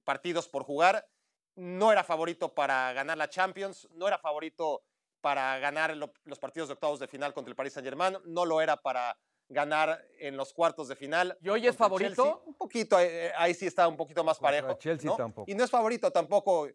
partidos 0.04 0.48
por 0.48 0.64
jugar. 0.64 1.08
No 1.56 1.92
era 1.92 2.04
favorito 2.04 2.54
para 2.54 2.94
ganar 2.94 3.18
la 3.18 3.30
Champions. 3.30 3.88
No 3.92 4.08
era 4.08 4.18
favorito 4.18 4.84
para 5.22 5.60
ganar 5.60 5.96
los 5.96 6.40
partidos 6.40 6.70
de 6.70 6.74
octavos 6.74 7.00
de 7.00 7.08
final 7.08 7.34
contra 7.34 7.52
el 7.52 7.56
Paris 7.56 7.74
Saint-Germain. 7.74 8.18
No 8.26 8.46
lo 8.46 8.62
era 8.62 8.78
para 8.78 9.18
ganar 9.50 10.06
en 10.20 10.38
los 10.38 10.54
cuartos 10.54 10.88
de 10.88 10.96
final. 10.96 11.38
¿Y 11.42 11.50
hoy 11.50 11.68
es 11.68 11.76
favorito? 11.76 12.44
Un 12.46 12.54
poquito, 12.54 13.00
eh, 13.00 13.34
ahí 13.36 13.54
sí 13.54 13.66
está 13.66 13.88
un 13.88 13.98
poquito 13.98 14.24
más 14.24 14.38
parejo. 14.38 14.74
Chelsea 14.76 15.16
tampoco. 15.16 15.52
Y 15.52 15.56
no 15.56 15.64
es 15.64 15.72
favorito 15.72 16.12
tampoco. 16.12 16.70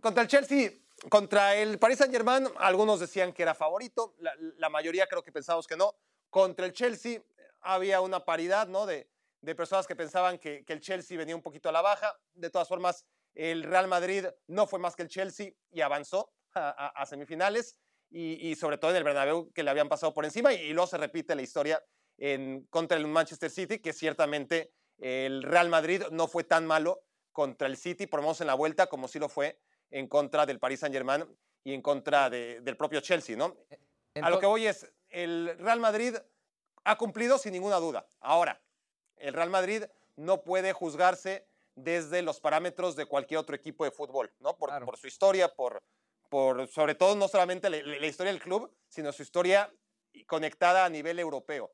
Contra 0.00 0.22
el 0.22 0.28
Chelsea 0.28 0.70
contra 1.08 1.56
el 1.56 1.78
Paris 1.78 1.98
Saint-Germain, 1.98 2.48
algunos 2.58 3.00
decían 3.00 3.32
que 3.32 3.42
era 3.42 3.54
favorito, 3.54 4.14
la, 4.18 4.68
mayoría 4.68 5.06
creo 5.06 5.22
que 5.22 5.32
pensamos 5.32 5.66
que 5.66 5.76
no. 5.76 5.94
Contra 6.28 6.66
el 6.66 6.72
Chelsea 6.72 7.22
había 7.60 8.00
una 8.00 8.24
paridad 8.24 8.68
¿no? 8.68 8.86
de, 8.86 9.08
personas 9.56 9.86
que 9.86 9.96
pensaban 9.96 10.38
que, 10.38 10.64
el 10.66 10.80
Chelsea 10.80 11.16
venía 11.16 11.34
un 11.34 11.42
poquito 11.42 11.68
a 11.68 11.72
la 11.72 11.80
baja. 11.80 12.14
De 12.34 12.50
todas 12.50 12.68
formas, 12.68 13.06
el 13.34 13.62
Real 13.62 13.88
Madrid 13.88 14.26
no 14.46 14.66
fue 14.66 14.78
más 14.78 14.94
que 14.94 15.02
el 15.02 15.08
Chelsea 15.08 15.52
y 15.70 15.80
avanzó 15.80 16.32
a, 16.54 17.04
semifinales. 17.06 17.76
Y, 18.12 18.54
sobre 18.56 18.76
todo 18.76 18.90
en 18.90 18.96
el 18.98 19.04
Bernabéu, 19.04 19.52
que 19.52 19.62
le 19.62 19.70
habían 19.70 19.88
pasado 19.88 20.12
por 20.12 20.24
encima. 20.24 20.52
Y, 20.52 20.72
luego 20.72 20.88
se 20.88 20.98
repite 20.98 21.34
la 21.34 21.42
historia 21.42 21.82
en, 22.18 22.66
contra 22.66 22.98
el 22.98 23.06
Manchester 23.06 23.50
City, 23.50 23.78
que 23.78 23.92
ciertamente 23.92 24.72
el 24.98 25.42
Real 25.42 25.68
Madrid 25.70 26.02
no 26.10 26.28
fue 26.28 26.44
tan 26.44 26.66
malo 26.66 27.04
contra 27.32 27.68
el 27.68 27.76
City, 27.76 28.06
por 28.06 28.20
lo 28.20 28.24
menos 28.24 28.40
en 28.40 28.48
la 28.48 28.54
vuelta, 28.54 28.88
como 28.88 29.08
sí 29.08 29.18
lo 29.18 29.28
fue 29.28 29.58
en 29.90 30.06
contra 30.06 30.46
del 30.46 30.58
Paris 30.58 30.80
Saint-Germain 30.80 31.24
y 31.64 31.74
en 31.74 31.82
contra 31.82 32.30
del 32.30 32.76
propio 32.76 33.00
Chelsea, 33.00 33.36
¿no? 33.36 33.56
E, 34.14 34.20
a 34.20 34.30
lo 34.30 34.38
que 34.38 34.46
voy 34.46 34.66
es, 34.66 34.90
el 35.08 35.56
Real 35.58 35.80
Madrid 35.80 36.16
ha 36.84 36.96
cumplido 36.96 37.38
sin 37.38 37.52
ninguna 37.52 37.76
duda. 37.76 38.06
Ahora, 38.20 38.60
el 39.16 39.34
Real 39.34 39.50
Madrid 39.50 39.84
no 40.16 40.42
puede 40.42 40.72
juzgarse 40.72 41.46
desde 41.74 42.22
los 42.22 42.40
parámetros 42.40 42.96
de 42.96 43.06
cualquier 43.06 43.38
otro 43.38 43.54
equipo 43.54 43.84
de 43.84 43.90
fútbol, 43.90 44.32
¿no? 44.40 44.56
Por, 44.56 44.84
por 44.84 44.96
su 44.96 45.06
historia, 45.06 45.48
por, 45.54 45.82
por 46.28 46.68
sobre 46.68 46.94
todo 46.94 47.14
no 47.16 47.28
solamente 47.28 47.68
la, 47.68 48.06
historia 48.06 48.32
del 48.32 48.40
club, 48.40 48.72
sino 48.88 49.12
su 49.12 49.22
historia 49.22 49.72
conectada 50.26 50.84
a 50.84 50.88
nivel 50.88 51.18
europeo. 51.18 51.72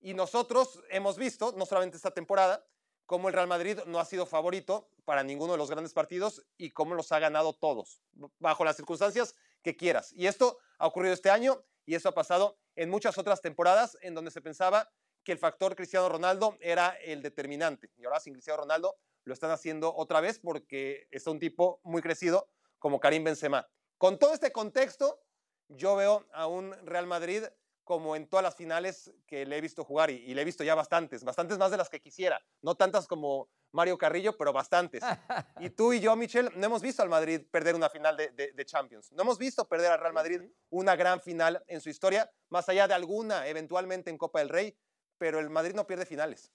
Y 0.00 0.14
nosotros 0.14 0.82
hemos 0.90 1.16
visto, 1.16 1.52
no 1.56 1.66
solamente 1.66 1.96
esta 1.96 2.12
temporada, 2.12 2.64
cómo 3.06 3.28
el 3.28 3.34
Real 3.34 3.46
Madrid 3.46 3.78
no 3.86 3.98
ha 3.98 4.04
sido 4.04 4.26
favorito 4.26 4.88
para 5.04 5.22
ninguno 5.22 5.52
de 5.52 5.58
los 5.58 5.70
grandes 5.70 5.92
partidos 5.92 6.44
y 6.56 6.70
cómo 6.70 6.94
los 6.94 7.12
ha 7.12 7.18
ganado 7.18 7.52
todos, 7.52 8.00
bajo 8.38 8.64
las 8.64 8.76
circunstancias 8.76 9.34
que 9.62 9.76
quieras. 9.76 10.12
Y 10.12 10.26
esto 10.26 10.58
ha 10.78 10.86
ocurrido 10.86 11.14
este 11.14 11.30
año 11.30 11.64
y 11.86 11.94
eso 11.94 12.08
ha 12.08 12.14
pasado 12.14 12.58
en 12.76 12.90
muchas 12.90 13.18
otras 13.18 13.40
temporadas 13.40 13.96
en 14.00 14.14
donde 14.14 14.30
se 14.30 14.40
pensaba 14.40 14.90
que 15.22 15.32
el 15.32 15.38
factor 15.38 15.74
Cristiano 15.74 16.08
Ronaldo 16.08 16.56
era 16.60 16.90
el 17.02 17.22
determinante. 17.22 17.90
Y 17.96 18.04
ahora 18.04 18.20
sin 18.20 18.34
Cristiano 18.34 18.62
Ronaldo 18.62 18.96
lo 19.24 19.32
están 19.32 19.50
haciendo 19.50 19.94
otra 19.94 20.20
vez 20.20 20.38
porque 20.38 21.08
está 21.10 21.30
un 21.30 21.40
tipo 21.40 21.80
muy 21.82 22.02
crecido 22.02 22.48
como 22.78 23.00
Karim 23.00 23.24
Benzema. 23.24 23.66
Con 23.96 24.18
todo 24.18 24.34
este 24.34 24.52
contexto, 24.52 25.22
yo 25.68 25.96
veo 25.96 26.26
a 26.32 26.46
un 26.46 26.72
Real 26.84 27.06
Madrid 27.06 27.44
como 27.84 28.16
en 28.16 28.26
todas 28.26 28.42
las 28.42 28.56
finales 28.56 29.12
que 29.26 29.44
le 29.46 29.58
he 29.58 29.60
visto 29.60 29.84
jugar 29.84 30.10
y, 30.10 30.34
le 30.34 30.42
he 30.42 30.44
visto 30.44 30.64
ya 30.64 30.74
bastantes, 30.74 31.22
bastantes 31.22 31.58
más 31.58 31.70
de 31.70 31.76
las 31.76 31.88
que 31.88 32.00
quisiera, 32.00 32.40
no 32.62 32.74
tantas 32.74 33.06
como 33.06 33.48
Mario 33.72 33.98
Carrillo, 33.98 34.36
pero 34.36 34.52
bastantes. 34.52 35.02
y 35.60 35.70
tú 35.70 35.92
y 35.92 36.00
yo, 36.00 36.16
Michel, 36.16 36.50
no 36.56 36.66
hemos 36.66 36.82
visto 36.82 37.02
al 37.02 37.08
Madrid 37.08 37.42
perder 37.50 37.74
una 37.74 37.90
final 37.90 38.16
de, 38.16 38.64
Champions, 38.64 39.12
no 39.12 39.22
hemos 39.22 39.38
visto 39.38 39.68
perder 39.68 39.92
al 39.92 40.00
Real 40.00 40.14
Madrid 40.14 40.40
una 40.70 40.96
gran 40.96 41.20
final 41.20 41.62
en 41.66 41.80
su 41.80 41.90
historia, 41.90 42.30
más 42.48 42.68
allá 42.68 42.88
de 42.88 42.94
alguna 42.94 43.46
eventualmente 43.46 44.10
en 44.10 44.18
Copa 44.18 44.38
del 44.38 44.48
Rey, 44.48 44.76
pero 45.18 45.38
el 45.38 45.50
Madrid 45.50 45.74
no 45.74 45.86
pierde 45.86 46.06
finales. 46.06 46.50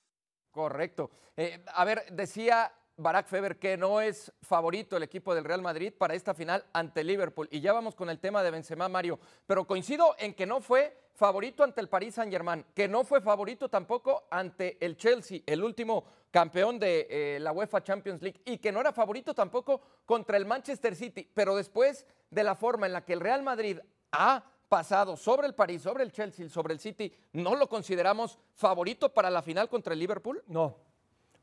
Correcto. 0.51 1.11
Eh, 1.37 1.63
a 1.67 1.85
ver, 1.85 2.05
decía 2.11 2.73
Barack 2.99 3.27
Feber 3.27 3.59
que 3.59 3.77
no 3.77 4.01
es 4.01 4.33
favorito 4.41 4.97
el 4.97 5.03
equipo 5.03 5.33
del 5.33 5.45
Real 5.45 5.61
Madrid 5.61 5.93
para 5.97 6.15
esta 6.15 6.33
final 6.33 6.65
ante 6.73 7.03
Liverpool. 7.03 7.47
Y 7.49 7.61
ya 7.61 7.71
vamos 7.71 7.95
con 7.95 8.09
el 8.09 8.19
tema 8.19 8.43
de 8.43 8.51
Benzema, 8.51 8.89
Mario. 8.89 9.19
Pero 9.45 9.65
coincido 9.65 10.15
en 10.17 10.33
que 10.33 10.45
no 10.45 10.59
fue 10.59 10.97
favorito 11.19 11.65
ante 11.65 11.81
el 11.81 11.89
Paris 11.89 12.15
Saint-Germain, 12.15 12.65
que 12.73 12.87
no 12.87 13.03
fue 13.03 13.19
favorito 13.19 13.67
tampoco 13.67 14.23
ante 14.31 14.77
el 14.83 14.95
Chelsea, 14.95 15.41
el 15.45 15.61
último 15.61 16.05
campeón 16.31 16.79
de 16.79 17.07
eh, 17.09 17.39
la 17.41 17.51
UEFA 17.51 17.83
Champions 17.83 18.21
League, 18.21 18.39
y 18.45 18.57
que 18.57 18.71
no 18.71 18.79
era 18.79 18.93
favorito 18.93 19.33
tampoco 19.33 19.81
contra 20.05 20.37
el 20.37 20.45
Manchester 20.45 20.95
City. 20.95 21.29
Pero 21.33 21.57
después 21.57 22.05
de 22.31 22.43
la 22.43 22.55
forma 22.55 22.85
en 22.85 22.93
la 22.93 23.03
que 23.03 23.11
el 23.11 23.19
Real 23.19 23.43
Madrid 23.43 23.79
ha 24.13 24.45
pasado 24.69 25.17
sobre 25.17 25.45
el 25.47 25.55
París, 25.55 25.81
sobre 25.81 26.05
el 26.05 26.13
Chelsea, 26.13 26.47
sobre 26.47 26.73
el 26.73 26.79
City, 26.79 27.13
¿no 27.33 27.55
lo 27.55 27.67
consideramos 27.67 28.39
favorito 28.53 29.13
para 29.13 29.29
la 29.29 29.41
final 29.41 29.67
contra 29.67 29.91
el 29.91 29.99
Liverpool? 29.99 30.41
No, 30.47 30.77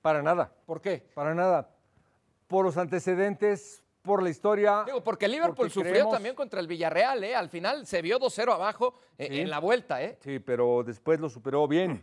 para 0.01 0.23
nada. 0.23 0.51
¿Por 0.65 0.81
qué? 0.81 1.07
Para 1.15 1.35
nada. 1.35 1.69
Por 2.47 2.65
los 2.65 2.79
antecedentes, 2.79 3.83
por 4.07 4.23
la 4.23 4.31
historia. 4.31 4.85
Digo, 4.87 5.05
porque 5.05 5.29
Liverpool 5.29 5.71
sufrió 5.71 6.09
también 6.09 6.35
contra 6.35 6.61
el 6.61 6.67
Villarreal, 6.67 7.23
¿eh? 7.25 7.35
Al 7.35 7.51
final 7.51 7.85
se 7.85 8.01
vio 8.01 8.19
2-0 8.19 8.55
abajo 8.55 8.95
eh, 9.19 9.43
en 9.43 9.51
la 9.51 9.59
vuelta, 9.59 10.03
¿eh? 10.03 10.17
Sí, 10.21 10.39
pero 10.39 10.83
después 10.83 11.21
lo 11.21 11.29
superó 11.29 11.69
bien. 11.69 12.03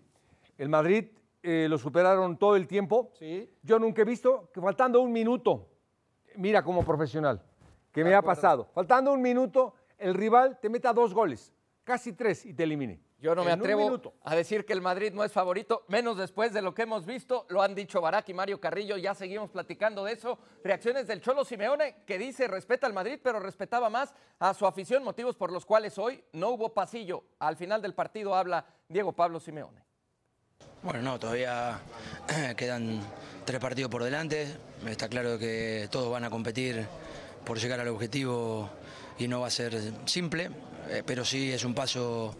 El 0.58 0.70
Madrid 0.70 1.06
eh, 1.42 1.68
lo 1.68 1.78
superaron 1.80 2.38
todo 2.38 2.56
el 2.56 2.68
tiempo. 2.68 3.12
Sí. 3.18 3.50
Yo 3.64 3.80
nunca 3.80 4.04
he 4.04 4.06
visto 4.06 4.52
que 4.54 4.62
faltando 4.62 5.02
un 5.02 5.12
minuto, 5.12 5.70
mira 6.36 6.62
como 6.62 6.84
profesional, 6.84 7.42
que 7.92 8.04
me 8.04 8.14
ha 8.14 8.22
pasado, 8.22 8.70
faltando 8.74 9.12
un 9.14 9.22
minuto, 9.22 9.74
el 9.98 10.14
rival 10.14 10.60
te 10.62 10.70
meta 10.70 10.94
dos 10.94 11.14
goles, 11.14 11.54
casi 11.84 12.14
tres 12.14 12.46
y 12.46 12.54
te 12.54 12.64
elimine. 12.64 13.00
Yo 13.24 13.34
no 13.34 13.46
me 13.46 13.54
atrevo 13.54 14.02
a 14.26 14.36
decir 14.36 14.66
que 14.66 14.74
el 14.74 14.82
Madrid 14.82 15.14
no 15.14 15.24
es 15.24 15.32
favorito, 15.32 15.86
menos 15.88 16.18
después 16.18 16.52
de 16.52 16.62
lo 16.62 16.74
que 16.74 16.82
hemos 16.82 17.06
visto. 17.06 17.46
Lo 17.48 17.62
han 17.62 17.74
dicho 17.74 18.02
Barak 18.02 18.28
y 18.28 18.34
Mario 18.34 18.60
Carrillo, 18.60 18.98
ya 18.98 19.16
seguimos 19.16 19.50
platicando 19.50 20.04
de 20.04 20.12
eso. 20.12 20.38
Reacciones 20.62 21.08
del 21.08 21.22
Cholo 21.22 21.46
Simeone, 21.46 22.04
que 22.06 22.18
dice 22.18 22.50
respeta 22.50 22.86
al 22.86 22.92
Madrid, 22.92 23.22
pero 23.24 23.40
respetaba 23.40 23.90
más 23.90 24.14
a 24.40 24.54
su 24.54 24.68
afición, 24.68 25.06
motivos 25.06 25.38
por 25.38 25.54
los 25.54 25.66
cuales 25.66 25.98
hoy 25.98 26.22
no 26.34 26.50
hubo 26.50 26.74
pasillo. 26.74 27.24
Al 27.40 27.56
final 27.56 27.82
del 27.82 27.94
partido 27.94 28.36
habla 28.36 28.66
Diego 28.90 29.14
Pablo 29.14 29.40
Simeone. 29.40 29.82
Bueno, 30.82 31.02
no, 31.02 31.18
todavía 31.18 31.80
quedan 32.58 33.00
tres 33.46 33.62
partidos 33.62 33.90
por 33.90 34.04
delante. 34.04 34.54
Está 34.86 35.08
claro 35.08 35.40
que 35.40 35.88
todos 35.90 36.12
van 36.12 36.26
a 36.26 36.30
competir 36.30 36.86
por 37.46 37.58
llegar 37.58 37.80
al 37.80 37.88
objetivo 37.88 38.70
y 39.18 39.30
no 39.30 39.40
va 39.40 39.48
a 39.48 39.50
ser 39.50 39.80
simple, 40.08 40.50
eh, 40.90 41.04
pero 41.06 41.24
sí 41.24 41.54
es 41.54 41.64
un 41.64 41.74
paso 41.74 42.36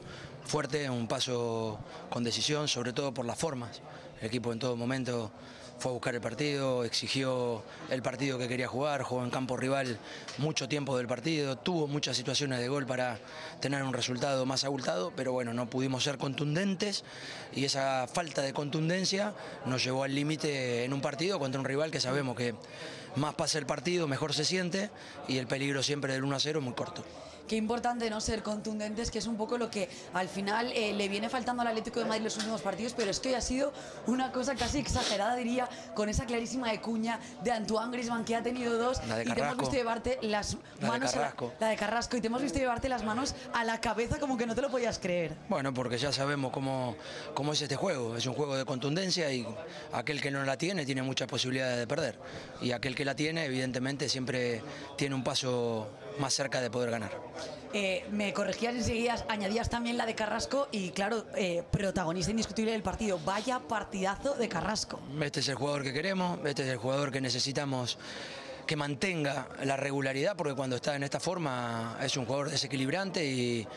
fuerte, 0.46 0.90
un 0.90 1.08
paso 1.08 1.80
con 2.10 2.24
decisión, 2.24 2.68
sobre 2.68 2.94
todo 2.94 3.14
por 3.14 3.26
las 3.26 3.38
formas. 3.38 3.82
El 4.20 4.28
equipo 4.28 4.54
en 4.54 4.60
todo 4.60 4.76
momento 4.76 5.32
fue 5.80 5.92
a 5.92 5.94
buscar 5.94 6.16
el 6.16 6.22
partido, 6.22 6.86
exigió 6.86 7.64
el 7.90 8.02
partido 8.02 8.38
que 8.38 8.48
quería 8.48 8.68
jugar, 8.68 9.04
jugó 9.04 9.24
en 9.24 9.30
campo 9.30 9.58
rival 9.58 9.98
mucho 10.38 10.70
tiempo 10.70 10.98
del 10.98 11.08
partido, 11.08 11.58
tuvo 11.58 11.88
muchas 11.88 12.16
situaciones 12.16 12.60
de 12.60 12.68
gol 12.68 12.86
para 12.86 13.20
tener 13.60 13.84
un 13.84 13.94
resultado 13.94 14.46
más 14.46 14.64
abultado, 14.64 15.12
pero 15.16 15.34
bueno, 15.34 15.54
no 15.54 15.70
pudimos 15.70 16.04
ser 16.04 16.18
contundentes 16.18 17.04
y 17.54 17.66
esa 17.66 18.08
falta 18.08 18.42
de 18.42 18.54
contundencia 18.54 19.34
nos 19.66 19.84
llevó 19.84 20.04
al 20.04 20.16
límite 20.16 20.86
en 20.86 20.94
un 20.94 21.02
partido 21.02 21.40
contra 21.40 21.60
un 21.60 21.66
rival 21.66 21.92
que 21.92 22.00
sabemos 22.00 22.38
que 22.38 22.56
más 23.16 23.34
pasa 23.36 23.58
el 23.58 23.66
partido, 23.66 24.08
mejor 24.08 24.34
se 24.34 24.46
siente 24.46 24.90
y 25.28 25.38
el 25.38 25.48
peligro 25.48 25.84
siempre 25.84 26.14
del 26.14 26.24
1 26.24 26.36
a 26.36 26.40
0 26.40 26.60
es 26.60 26.66
muy 26.66 26.74
corto 26.76 27.04
qué 27.48 27.56
importante 27.56 28.10
no 28.10 28.22
ser 28.22 28.44
contundentes, 28.44 29.12
que 29.12 29.20
es 29.20 29.28
un 29.28 29.38
poco 29.38 29.58
lo 29.58 29.70
que 29.70 29.90
al 30.14 30.30
final 30.30 30.72
eh, 30.74 30.94
le 30.94 31.08
viene 31.08 31.30
faltando 31.30 31.62
al 31.62 31.70
Atlético 31.70 32.00
de 32.00 32.06
Madrid 32.06 32.24
los 32.24 32.38
últimos 32.38 32.62
partidos, 32.62 32.94
pero 32.96 33.12
es 33.12 33.20
que 33.20 33.30
hoy 33.30 33.36
ha 33.36 33.42
sido 33.42 33.74
una 34.08 34.32
cosa 34.32 34.56
casi 34.56 34.80
exagerada, 34.80 35.36
diría 35.36 35.68
con 35.96 36.10
esa 36.10 36.26
clarísima 36.26 36.72
de 36.72 36.82
cuña 36.82 37.20
de 37.44 37.52
Antoine 37.52 37.92
Griezmann 37.92 38.26
que 38.26 38.36
ha 38.36 38.44
tenido 38.44 38.78
dos 38.78 39.06
La 39.08 39.18
de 39.18 39.24
y 39.24 39.32
te 39.34 39.42
hemos 39.42 39.58
visto 39.58 39.76
llevarte 39.76 40.20
las 40.22 40.58
de 40.80 40.88
manos 40.88 41.16
a 41.16 41.20
la, 41.20 41.36
la 41.60 41.68
de 41.70 41.76
Carrasco 41.76 42.18
y 42.18 42.22
te 42.22 42.28
hemos 42.28 42.42
visto 42.42 42.60
llevarte 42.60 42.90
las 42.90 43.04
manos 43.04 43.36
a 43.54 43.64
la 43.64 43.80
cabeza 43.82 44.20
como 44.20 44.38
que 44.38 44.46
no 44.46 44.56
te 44.56 44.62
lo 44.62 44.70
podías 44.70 45.00
creer. 45.00 45.36
Bueno, 45.50 45.74
porque 45.74 45.98
ya 45.98 46.12
sabemos 46.12 46.52
cómo, 46.52 46.96
cómo 47.34 47.54
es 47.54 47.62
este 47.62 47.76
juego. 47.76 48.16
Es 48.16 48.26
un 48.26 48.34
juego 48.34 48.56
de 48.56 48.66
contundencia 48.66 49.32
y 49.32 49.46
aquel 49.92 50.22
que 50.22 50.32
no 50.32 50.44
la 50.44 50.58
tiene 50.58 50.86
tiene 50.86 51.02
muchas 51.02 51.28
posibilidades 51.28 51.78
de 51.78 51.88
perder. 51.88 52.20
Y 52.62 52.72
aquel 52.72 52.96
que 52.96 53.06
la 53.06 53.16
tiene, 53.16 53.46
evidentemente, 53.46 54.10
siempre 54.10 54.62
tiene 54.98 55.16
un 55.16 55.24
paso 55.24 55.90
más 56.20 56.34
cerca 56.34 56.62
de 56.62 56.70
poder 56.70 56.92
ganar. 56.92 57.12
Eh, 57.74 58.06
me 58.12 58.34
corregías 58.34 58.76
enseguida, 58.76 59.16
añadías 59.30 59.70
también 59.70 59.98
la 59.98 60.06
de 60.06 60.14
Carrasco 60.14 60.68
y 60.72 60.92
claro, 60.92 61.26
eh, 61.36 61.64
protagonista 61.72 62.30
indiscutible 62.32 62.72
del 62.72 62.84
partido. 62.84 63.20
Vaya 63.26 63.60
partidazo 63.60 64.36
de 64.36 64.48
Carrasco. 64.48 65.00
Este 65.22 65.40
es 65.40 65.48
el 65.50 65.56
jugador 65.56 65.84
que 65.84 65.92
queremos, 65.92 66.40
este 66.46 66.64
es 66.64 66.70
el 66.70 66.78
jugador 66.78 67.12
que 67.12 67.20
necesitamos 67.20 67.98
que 68.66 68.76
mantenga 68.76 69.48
la 69.64 69.78
regularidad, 69.78 70.36
porque 70.36 70.54
cuando 70.54 70.78
está 70.78 70.96
en 70.96 71.04
esta 71.04 71.20
forma 71.20 71.98
es 72.02 72.16
un 72.18 72.26
jugador 72.26 72.50
desequilibrante 72.50 73.26
y, 73.26 73.68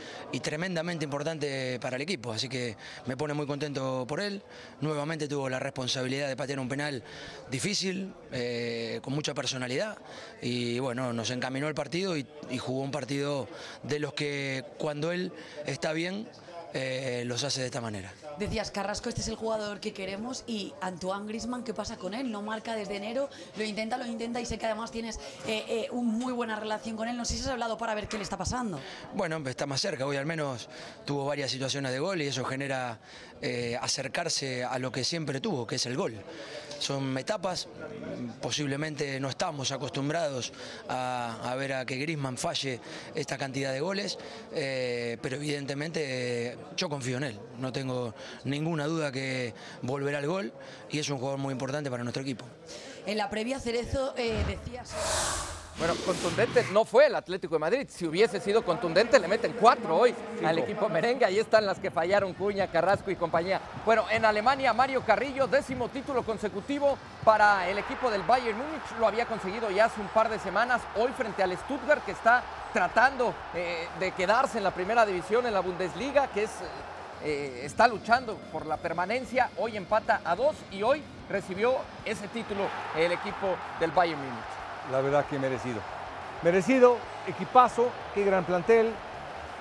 tremendamente 0.41 1.05
importante 1.05 1.79
para 1.81 1.97
el 1.97 2.03
equipo. 2.03 2.33
Así 2.33 2.49
que 2.49 2.77
me 3.07 3.17
pone 3.17 3.35
muy 3.35 3.47
contento 3.47 4.05
por 4.07 4.21
él. 4.21 4.43
Nuevamente 4.81 5.27
tuvo 5.27 5.49
la 5.49 5.59
responsabilidad 5.59 6.29
de 6.29 6.37
patear 6.37 6.61
un 6.61 6.69
penal 6.69 7.03
difícil, 7.51 8.13
eh, 8.31 9.01
con 9.03 9.13
mucha 9.13 9.35
personalidad. 9.35 9.99
Y 10.41 10.79
bueno, 10.79 11.13
nos 11.13 11.31
encaminó 11.31 11.67
el 11.69 11.75
partido 11.75 12.17
y 12.17 12.27
jugó 12.59 12.83
un 12.83 12.93
partido 12.93 13.49
de 13.83 13.99
los 13.99 14.15
que 14.15 14.65
cuando 14.79 15.11
él 15.11 15.33
está 15.67 15.93
bien, 15.93 16.29
eh, 16.73 17.23
los 17.27 17.45
hace 17.45 17.61
de 17.61 17.67
esta 17.67 17.81
manera. 17.81 18.13
Decías, 18.39 18.71
Carrasco, 18.71 19.09
este 19.09 19.21
es 19.21 19.29
el 19.29 19.37
jugador 19.37 19.81
que 19.81 19.93
queremos 19.93 20.45
y 20.47 20.73
Antoine 20.81 21.27
Grisman, 21.27 21.65
¿qué 21.65 21.73
pasa 21.73 21.97
con 21.97 22.15
él? 22.15 22.31
No 22.31 22.43
marca 22.43 22.75
desde 22.75 22.97
enero, 22.97 23.31
lo 23.57 23.65
intenta, 23.65 23.97
lo 23.97 24.07
intenta 24.07 24.41
y 24.41 24.47
sé 24.47 24.59
que 24.59 24.67
además 24.67 24.91
tienes 24.91 25.17
eh, 25.47 25.65
eh, 25.69 25.89
una 25.91 26.13
muy 26.13 26.33
buena 26.33 26.59
relación 26.59 26.97
con 26.97 27.09
él. 27.09 27.17
No 27.17 27.25
sé 27.25 27.35
si 27.35 27.41
has 27.41 27.49
hablado 27.49 27.79
para 27.79 27.95
ver 27.95 28.09
qué 28.09 28.17
le 28.17 28.23
está 28.23 28.37
pasando. 28.37 28.79
Bueno, 29.15 29.43
está 29.49 29.67
más 29.67 29.81
cerca, 29.81 30.07
hoy 30.07 30.17
al 30.17 30.27
menos 30.27 30.69
tuvo 31.05 31.25
varias 31.25 31.51
situaciones 31.51 31.93
de 31.93 31.99
gol 31.99 32.21
y 32.23 32.27
eso 32.27 32.45
genera 32.45 32.99
acercarse 33.81 34.65
a 34.65 34.79
lo 34.79 34.91
que 34.91 35.05
siempre 35.05 35.41
tuvo, 35.41 35.67
que 35.67 35.77
es 35.77 35.87
el 35.87 35.97
gol. 35.97 36.15
Son 36.79 37.17
etapas, 37.19 37.69
posiblemente 38.41 39.19
no 39.21 39.29
estamos 39.29 39.73
acostumbrados 39.73 40.53
a, 40.89 41.55
ver 41.59 41.73
a 41.73 41.85
que 41.85 41.97
Grisman 41.97 42.37
falle 42.37 42.81
esta 43.15 43.39
cantidad 43.39 43.73
de 43.73 43.81
goles, 43.81 44.19
eh, 44.53 45.19
pero 45.21 45.37
evidentemente 45.37 46.53
eh, 46.53 46.57
yo 46.77 46.89
confío 46.89 47.17
en 47.17 47.25
él, 47.25 47.41
no 47.59 47.73
tengo 47.73 48.15
ninguna 48.45 48.87
duda 48.87 49.11
que 49.11 49.55
volverá 49.83 50.19
al 50.19 50.27
gol 50.27 50.53
y 50.91 50.99
es 50.99 51.09
un 51.09 51.19
jugador 51.19 51.39
muy 51.39 51.53
importante 51.53 51.91
para 51.91 52.03
nuestro 52.03 52.23
equipo. 52.23 52.45
En 53.07 53.19
la 53.19 53.31
previa, 53.31 53.61
Cerezo, 53.61 54.15
eh, 54.17 54.45
decías... 54.47 54.95
Bueno, 55.79 55.95
contundente 56.07 56.65
no 56.73 56.87
fue 56.87 57.07
el 57.07 57.15
Atlético 57.15 57.57
de 57.57 57.59
Madrid. 57.59 57.87
Si 57.91 58.07
hubiese 58.07 58.41
sido 58.41 58.65
contundente, 58.65 59.19
le 59.19 59.29
meten 59.29 59.55
cuatro 59.61 59.99
hoy 59.99 60.15
al 60.43 60.59
equipo 60.59 60.89
merengue. 60.89 61.27
Ahí 61.27 61.39
están 61.39 61.67
las 61.67 61.79
que 61.79 61.91
fallaron 61.91 62.33
Cuña, 62.33 62.69
Carrasco 62.69 63.11
y 63.11 63.17
compañía. 63.17 63.61
Bueno, 63.85 64.07
en 64.11 64.25
Alemania, 64.25 64.73
Mario 64.73 65.03
Carrillo, 65.05 65.47
décimo 65.47 65.91
título 65.91 66.23
consecutivo 66.23 66.97
para 67.25 67.69
el 67.69 67.77
equipo 67.77 68.11
del 68.11 68.23
Bayern 68.23 68.57
Múnich. 68.57 68.99
Lo 68.99 69.07
había 69.07 69.27
conseguido 69.27 69.71
ya 69.71 69.85
hace 69.85 70.01
un 70.01 70.09
par 70.09 70.31
de 70.31 70.39
semanas. 70.39 70.81
Hoy 70.97 71.13
frente 71.13 71.43
al 71.43 71.55
Stuttgart, 71.59 72.03
que 72.07 72.13
está 72.13 72.43
tratando 72.73 73.35
eh, 73.55 73.87
de 74.01 74.13
quedarse 74.13 74.57
en 74.57 74.65
la 74.65 74.71
primera 74.71 75.05
división 75.05 75.45
en 75.47 75.53
la 75.53 75.61
Bundesliga, 75.61 76.29
que 76.29 76.45
es. 76.45 76.51
eh, 77.23 77.63
está 77.65 77.87
luchando 77.87 78.37
por 78.51 78.65
la 78.65 78.79
permanencia. 78.79 79.51
Hoy 79.59 79.77
empata 79.77 80.23
a 80.25 80.35
dos 80.37 80.57
y 80.71 80.83
hoy 80.83 81.03
recibió 81.29 81.77
ese 82.07 82.29
título 82.29 82.63
el 82.97 83.13
equipo 83.13 83.57
del 83.79 83.91
Bayern 83.91 84.21
Múnich. 84.21 84.56
La 84.93 85.01
verdad 85.01 85.25
que 85.27 85.39
merecido. 85.39 85.81
Merecido, 86.43 86.97
equipazo, 87.27 87.89
qué 88.15 88.25
gran 88.25 88.45
plantel. 88.45 88.93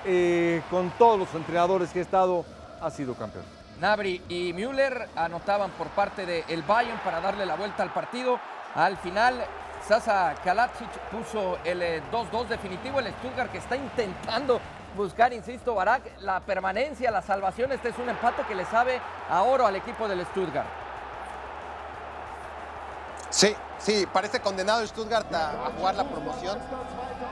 eh, 0.08 0.62
con 0.70 0.90
todos 0.90 1.18
los 1.18 1.34
entrenadores 1.34 1.90
que 1.90 1.98
ha 1.98 2.02
estado, 2.02 2.44
ha 2.80 2.90
sido 2.90 3.14
campeón. 3.14 3.44
Nabri 3.80 4.22
y 4.28 4.52
Müller 4.52 5.08
anotaban 5.16 5.70
por 5.72 5.88
parte 5.88 6.24
del 6.24 6.62
Bayern 6.62 6.98
para 7.00 7.20
darle 7.20 7.44
la 7.44 7.56
vuelta 7.56 7.82
al 7.82 7.92
partido. 7.92 8.38
Al 8.76 8.96
final, 8.98 9.44
Sasa 9.86 10.34
Kalacic 10.44 10.88
puso 11.10 11.58
el 11.64 11.82
eh, 11.82 12.02
2-2 12.12 12.46
definitivo. 12.46 13.00
El 13.00 13.12
Stuttgart 13.14 13.50
que 13.50 13.58
está 13.58 13.74
intentando 13.74 14.60
buscar, 14.96 15.32
insisto, 15.32 15.74
Barak, 15.74 16.02
la 16.20 16.38
permanencia, 16.40 17.10
la 17.10 17.22
salvación. 17.22 17.72
Este 17.72 17.88
es 17.88 17.98
un 17.98 18.08
empate 18.08 18.42
que 18.48 18.54
le 18.54 18.64
sabe 18.66 19.00
a 19.28 19.42
oro 19.42 19.66
al 19.66 19.74
equipo 19.74 20.06
del 20.06 20.24
Stuttgart. 20.26 20.68
Sí, 23.30 23.54
sí, 23.78 24.06
parece 24.12 24.40
condenado 24.40 24.82
el 24.82 24.88
Stuttgart 24.88 25.32
a, 25.34 25.66
a 25.66 25.70
jugar 25.72 25.94
la 25.94 26.04
promoción 26.08 26.58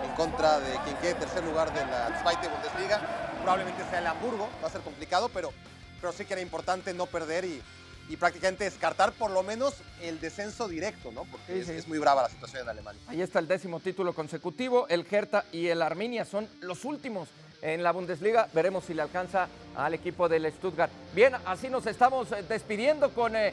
en 0.05 0.11
contra 0.13 0.61
de 0.61 0.77
quien 0.85 0.97
quede 0.97 1.15
tercer 1.15 1.45
lugar 1.45 1.73
de 1.73 1.81
la 1.87 2.19
Zweite 2.21 2.49
Bundesliga. 2.49 3.01
Probablemente 3.43 3.83
sea 3.91 3.99
el 3.99 4.07
Hamburgo, 4.07 4.49
va 4.63 4.69
a 4.69 4.71
ser 4.71 4.81
complicado, 4.81 5.29
pero, 5.29 5.53
pero 6.01 6.13
sí 6.13 6.25
que 6.25 6.33
era 6.35 6.43
importante 6.43 6.95
no 6.95 7.07
perder 7.07 7.45
y, 7.45 7.63
y 8.09 8.17
prácticamente 8.17 8.65
descartar 8.65 9.13
por 9.13 9.31
lo 9.31 9.43
menos 9.43 9.75
el 10.01 10.21
descenso 10.21 10.67
directo, 10.69 11.13
¿no? 11.13 11.25
Porque 11.25 11.53
Sí, 11.55 11.59
es, 11.61 11.67
sí. 11.67 11.73
es 11.73 11.89
muy 11.89 11.99
brava 11.99 12.23
la 12.23 12.29
situación 12.31 12.63
en 12.63 12.69
Alemania. 12.71 13.01
Ahí 13.07 13.21
está 13.21 13.39
el 13.39 13.49
décimo 13.49 13.81
título 13.81 14.15
consecutivo. 14.15 14.87
El 14.89 15.07
Hertha 15.11 15.45
y 15.53 15.69
el 15.69 15.83
Arminia 15.83 16.25
son 16.25 16.49
los 16.61 16.85
últimos 16.85 17.29
en 17.61 17.83
la 17.83 17.93
Bundesliga. 17.93 18.49
Veremos 18.53 18.85
si 18.85 18.95
le 18.95 19.03
alcanza 19.03 19.49
al 19.77 19.93
equipo 19.95 20.29
del 20.29 20.51
Stuttgart. 20.53 20.91
Bien, 21.15 21.35
así 21.47 21.69
nos 21.69 21.87
estamos 21.87 22.31
eh, 22.33 22.43
despidiendo 22.49 23.11
con 23.13 23.35
eh, 23.37 23.53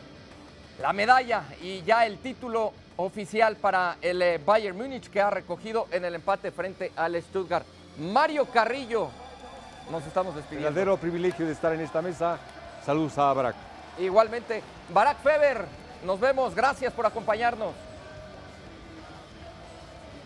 la 0.82 0.94
medalla 0.94 1.44
y 1.62 1.84
ya 1.84 2.06
el 2.06 2.18
título 2.18 2.74
oficial 2.98 3.56
para 3.56 3.98
el 4.02 4.22
eh, 4.22 4.40
Bayern 4.44 4.76
Múnich 4.76 5.10
que 5.10 5.22
ha 5.22 5.30
recogido 5.30 5.88
en 5.92 6.06
el 6.06 6.16
empate 6.16 6.52
frente 6.52 6.92
al 6.96 7.22
Stuttgart. 7.22 7.66
Mario 8.00 8.46
Carrillo, 8.46 9.10
nos 9.92 10.06
estamos 10.06 10.36
despidiendo. 10.36 10.70
Verdadero 10.70 10.98
privilegio 10.98 11.46
de 11.46 11.52
estar 11.52 11.72
en 11.74 11.82
esta 11.82 12.02
mesa. 12.02 12.40
Saludos 12.84 13.18
a 13.18 13.32
Barak. 13.34 13.56
Igualmente, 14.00 14.64
Barack 14.90 15.20
Feber, 15.22 15.66
nos 16.04 16.20
vemos. 16.20 16.56
Gracias 16.56 16.92
por 16.94 17.06
acompañarnos. 17.06 17.74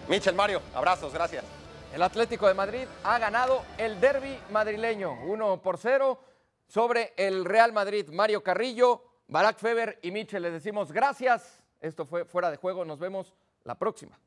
Michel, 0.07 0.35
Mario, 0.35 0.61
abrazos, 0.73 1.13
gracias. 1.13 1.43
El 1.93 2.01
Atlético 2.01 2.47
de 2.47 2.53
Madrid 2.53 2.85
ha 3.03 3.17
ganado 3.17 3.63
el 3.77 3.99
derby 3.99 4.37
madrileño 4.51 5.13
1 5.25 5.57
por 5.61 5.77
0 5.77 6.19
sobre 6.67 7.13
el 7.17 7.43
Real 7.43 7.73
Madrid. 7.73 8.07
Mario 8.09 8.43
Carrillo, 8.43 9.01
Barack 9.27 9.57
Feber 9.57 9.99
y 10.01 10.11
Michel, 10.11 10.43
les 10.43 10.53
decimos 10.53 10.91
gracias. 10.91 11.63
Esto 11.81 12.05
fue 12.05 12.25
Fuera 12.25 12.51
de 12.51 12.57
Juego. 12.57 12.85
Nos 12.85 12.99
vemos 12.99 13.33
la 13.63 13.75
próxima. 13.75 14.19